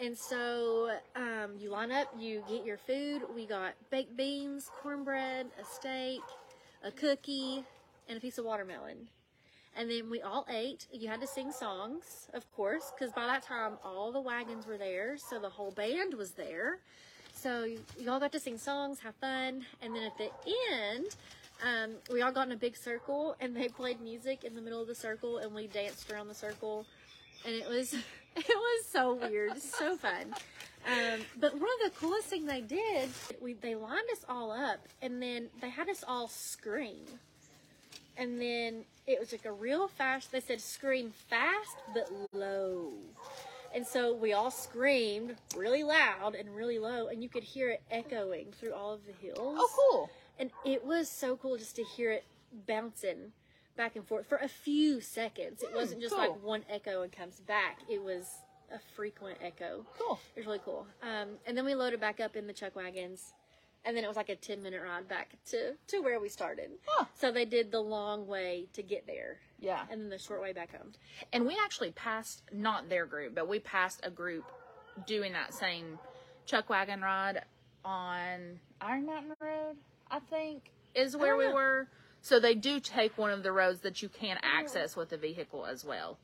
And 0.00 0.16
so 0.16 0.90
um, 1.16 1.54
you 1.58 1.70
line 1.70 1.92
up, 1.92 2.08
you 2.18 2.42
get 2.48 2.64
your 2.64 2.76
food. 2.76 3.22
We 3.34 3.46
got 3.46 3.74
baked 3.90 4.16
beans, 4.16 4.70
cornbread, 4.82 5.46
a 5.60 5.64
steak, 5.64 6.20
a 6.84 6.90
cookie, 6.90 7.64
and 8.08 8.18
a 8.18 8.20
piece 8.20 8.38
of 8.38 8.44
watermelon. 8.44 9.08
And 9.74 9.90
then 9.90 10.10
we 10.10 10.20
all 10.20 10.46
ate. 10.50 10.86
You 10.92 11.08
had 11.08 11.20
to 11.20 11.26
sing 11.26 11.50
songs, 11.50 12.28
of 12.34 12.50
course, 12.52 12.92
because 12.94 13.12
by 13.12 13.26
that 13.26 13.42
time 13.42 13.72
all 13.82 14.12
the 14.12 14.20
wagons 14.20 14.66
were 14.66 14.76
there, 14.76 15.16
so 15.16 15.38
the 15.38 15.48
whole 15.48 15.70
band 15.70 16.14
was 16.14 16.32
there. 16.32 16.80
So 17.34 17.64
you, 17.64 17.80
all 18.08 18.20
got 18.20 18.32
to 18.32 18.40
sing 18.40 18.58
songs, 18.58 19.00
have 19.00 19.14
fun, 19.16 19.64
and 19.80 19.94
then 19.94 20.04
at 20.04 20.16
the 20.18 20.30
end, 20.72 21.16
um, 21.62 21.92
we 22.12 22.22
all 22.22 22.32
got 22.32 22.46
in 22.46 22.52
a 22.52 22.56
big 22.56 22.76
circle, 22.76 23.36
and 23.40 23.54
they 23.54 23.68
played 23.68 24.00
music 24.00 24.44
in 24.44 24.54
the 24.54 24.60
middle 24.60 24.80
of 24.80 24.88
the 24.88 24.94
circle, 24.94 25.38
and 25.38 25.54
we 25.54 25.66
danced 25.66 26.10
around 26.10 26.28
the 26.28 26.34
circle, 26.34 26.86
and 27.44 27.54
it 27.54 27.68
was 27.68 27.94
it 28.36 28.46
was 28.48 28.86
so 28.86 29.14
weird, 29.14 29.60
so 29.60 29.96
fun. 29.96 30.34
Um, 30.84 31.20
but 31.38 31.54
one 31.54 31.68
of 31.84 31.92
the 31.92 31.98
coolest 31.98 32.26
thing 32.26 32.46
they 32.46 32.60
did, 32.60 33.08
we 33.40 33.54
they 33.54 33.74
lined 33.74 34.08
us 34.12 34.24
all 34.28 34.50
up, 34.50 34.88
and 35.00 35.22
then 35.22 35.48
they 35.60 35.70
had 35.70 35.88
us 35.88 36.04
all 36.06 36.28
scream, 36.28 37.06
and 38.16 38.40
then 38.40 38.84
it 39.06 39.20
was 39.20 39.32
like 39.32 39.44
a 39.44 39.52
real 39.52 39.88
fast. 39.88 40.32
They 40.32 40.40
said 40.40 40.60
scream 40.60 41.12
fast 41.28 41.76
but 41.94 42.10
low. 42.32 42.92
And 43.74 43.86
so 43.86 44.14
we 44.14 44.32
all 44.32 44.50
screamed 44.50 45.36
really 45.56 45.82
loud 45.82 46.34
and 46.34 46.54
really 46.54 46.78
low, 46.78 47.08
and 47.08 47.22
you 47.22 47.28
could 47.28 47.42
hear 47.42 47.70
it 47.70 47.82
echoing 47.90 48.52
through 48.52 48.74
all 48.74 48.92
of 48.92 49.00
the 49.06 49.12
hills. 49.12 49.36
Oh, 49.38 49.68
cool. 49.90 50.10
And 50.38 50.50
it 50.64 50.84
was 50.84 51.08
so 51.08 51.36
cool 51.36 51.56
just 51.56 51.76
to 51.76 51.84
hear 51.84 52.12
it 52.12 52.24
bouncing 52.66 53.32
back 53.76 53.96
and 53.96 54.06
forth 54.06 54.26
for 54.26 54.38
a 54.38 54.48
few 54.48 55.00
seconds. 55.00 55.62
It 55.62 55.74
wasn't 55.74 56.02
just 56.02 56.14
cool. 56.14 56.28
like 56.32 56.42
one 56.42 56.64
echo 56.68 57.02
and 57.02 57.12
comes 57.12 57.40
back. 57.40 57.78
It 57.88 58.02
was 58.02 58.26
a 58.72 58.78
frequent 58.94 59.38
echo. 59.42 59.86
Cool. 59.98 60.18
It 60.34 60.40
was 60.40 60.46
really 60.46 60.60
cool. 60.64 60.86
Um, 61.02 61.30
and 61.46 61.56
then 61.56 61.64
we 61.64 61.74
loaded 61.74 62.00
back 62.00 62.20
up 62.20 62.36
in 62.36 62.46
the 62.46 62.52
chuck 62.52 62.76
wagons. 62.76 63.32
And 63.84 63.96
then 63.96 64.04
it 64.04 64.06
was 64.06 64.16
like 64.16 64.28
a 64.28 64.36
10 64.36 64.62
minute 64.62 64.80
ride 64.82 65.08
back 65.08 65.36
to, 65.50 65.72
to 65.88 66.00
where 66.00 66.20
we 66.20 66.28
started. 66.28 66.70
Huh. 66.86 67.06
So 67.14 67.32
they 67.32 67.44
did 67.44 67.72
the 67.72 67.80
long 67.80 68.26
way 68.26 68.66
to 68.74 68.82
get 68.82 69.06
there. 69.06 69.38
Yeah. 69.58 69.82
And 69.90 70.02
then 70.02 70.08
the 70.08 70.18
short 70.18 70.40
way 70.40 70.52
back 70.52 70.70
home. 70.70 70.92
And 71.32 71.46
we 71.46 71.56
actually 71.64 71.90
passed 71.90 72.42
not 72.52 72.88
their 72.88 73.06
group, 73.06 73.34
but 73.34 73.48
we 73.48 73.58
passed 73.58 74.00
a 74.04 74.10
group 74.10 74.44
doing 75.06 75.32
that 75.32 75.54
same 75.54 75.98
chuck 76.46 76.68
wagon 76.68 77.00
ride 77.00 77.42
on 77.84 78.60
Iron 78.80 79.06
Mountain 79.06 79.34
Road, 79.40 79.76
I 80.10 80.20
think, 80.20 80.70
is 80.94 81.16
where 81.16 81.36
we 81.36 81.46
know. 81.46 81.54
were. 81.54 81.88
So 82.20 82.38
they 82.38 82.54
do 82.54 82.78
take 82.78 83.18
one 83.18 83.30
of 83.30 83.42
the 83.42 83.50
roads 83.50 83.80
that 83.80 84.02
you 84.02 84.08
can 84.08 84.38
access 84.42 84.94
with 84.96 85.12
a 85.12 85.16
vehicle 85.16 85.66
as 85.66 85.84
well. 85.84 86.18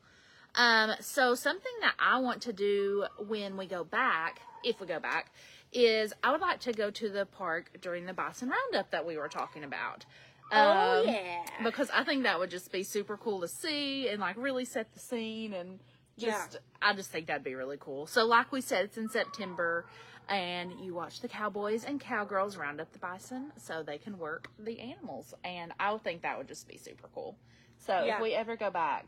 Um, 0.55 0.91
so 0.99 1.35
something 1.35 1.71
that 1.81 1.93
I 1.99 2.19
want 2.19 2.41
to 2.43 2.53
do 2.53 3.05
when 3.27 3.57
we 3.57 3.67
go 3.67 3.83
back, 3.83 4.41
if 4.63 4.79
we 4.79 4.87
go 4.87 4.99
back, 4.99 5.31
is 5.71 6.13
I 6.23 6.31
would 6.31 6.41
like 6.41 6.59
to 6.61 6.73
go 6.73 6.89
to 6.91 7.09
the 7.09 7.25
park 7.25 7.71
during 7.81 8.05
the 8.05 8.13
bison 8.13 8.49
roundup 8.49 8.91
that 8.91 9.05
we 9.05 9.17
were 9.17 9.29
talking 9.29 9.63
about. 9.63 10.05
Oh, 10.51 11.01
Um, 11.01 11.07
yeah. 11.07 11.43
because 11.63 11.89
I 11.91 12.03
think 12.03 12.23
that 12.23 12.39
would 12.39 12.49
just 12.49 12.71
be 12.71 12.81
super 12.83 13.17
cool 13.17 13.41
to 13.41 13.47
see 13.47 14.07
and 14.09 14.19
like 14.19 14.35
really 14.37 14.65
set 14.65 14.91
the 14.93 14.99
scene 14.99 15.53
and 15.53 15.79
just 16.17 16.57
I 16.81 16.93
just 16.93 17.11
think 17.11 17.27
that'd 17.27 17.43
be 17.43 17.53
really 17.55 17.77
cool. 17.79 18.07
So 18.07 18.25
like 18.25 18.51
we 18.51 18.61
said, 18.61 18.85
it's 18.85 18.97
in 18.97 19.09
September 19.09 19.85
and 20.27 20.73
you 20.79 20.93
watch 20.95 21.21
the 21.21 21.27
cowboys 21.27 21.83
and 21.85 21.99
cowgirls 21.99 22.57
round 22.57 22.81
up 22.81 22.91
the 22.91 22.99
bison 22.99 23.51
so 23.57 23.83
they 23.83 23.97
can 23.99 24.17
work 24.17 24.47
the 24.57 24.79
animals 24.79 25.33
and 25.43 25.71
I 25.79 25.91
would 25.91 26.03
think 26.03 26.23
that 26.23 26.37
would 26.37 26.47
just 26.47 26.67
be 26.67 26.77
super 26.77 27.07
cool. 27.13 27.37
So 27.77 28.03
Yeah. 28.03 28.15
if 28.15 28.21
we 28.21 28.33
ever 28.33 28.55
go 28.57 28.71
back, 28.71 29.05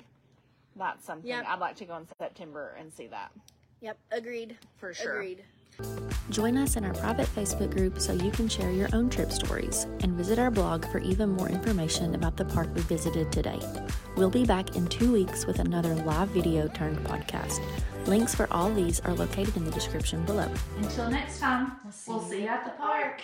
that's 0.75 1.03
something 1.05 1.27
Yep. 1.27 1.45
I'd 1.47 1.59
like 1.59 1.75
to 1.77 1.85
go 1.85 1.97
in 1.97 2.07
September 2.19 2.75
and 2.79 2.93
see 2.93 3.07
that 3.07 3.31
Yep. 3.81 3.97
Agreed. 4.11 4.57
for 4.77 4.93
sure. 4.93 5.13
Agreed. 5.15 5.43
Join 6.29 6.55
us 6.55 6.77
in 6.77 6.85
our 6.85 6.93
private 6.93 7.27
Facebook 7.35 7.71
group 7.71 7.99
so 7.99 8.13
you 8.13 8.31
can 8.31 8.47
share 8.47 8.71
your 8.71 8.87
own 8.93 9.09
trip 9.09 9.31
stories 9.31 9.85
and 9.99 10.13
visit 10.13 10.39
our 10.39 10.49
blog 10.49 10.85
for 10.91 10.99
even 10.99 11.29
more 11.29 11.49
information 11.49 12.15
about 12.15 12.37
the 12.37 12.45
park 12.45 12.69
we 12.73 12.81
visited 12.81 13.31
today. 13.31 13.59
We'll 14.15 14.29
be 14.29 14.45
back 14.45 14.75
in 14.75 14.87
two 14.87 15.11
weeks 15.11 15.45
with 15.45 15.59
another 15.59 15.93
live 15.95 16.29
video 16.29 16.67
turned 16.69 16.99
podcast. 16.99 17.59
Links 18.07 18.33
for 18.33 18.47
all 18.51 18.73
these 18.73 18.99
are 19.01 19.13
located 19.13 19.57
in 19.57 19.65
the 19.65 19.71
description 19.71 20.25
below. 20.25 20.49
Until 20.77 21.09
next 21.09 21.39
time, 21.39 21.73
we'll 22.07 22.21
see 22.21 22.43
you 22.43 22.47
at 22.47 22.63
the 22.63 22.71
park. 22.71 23.21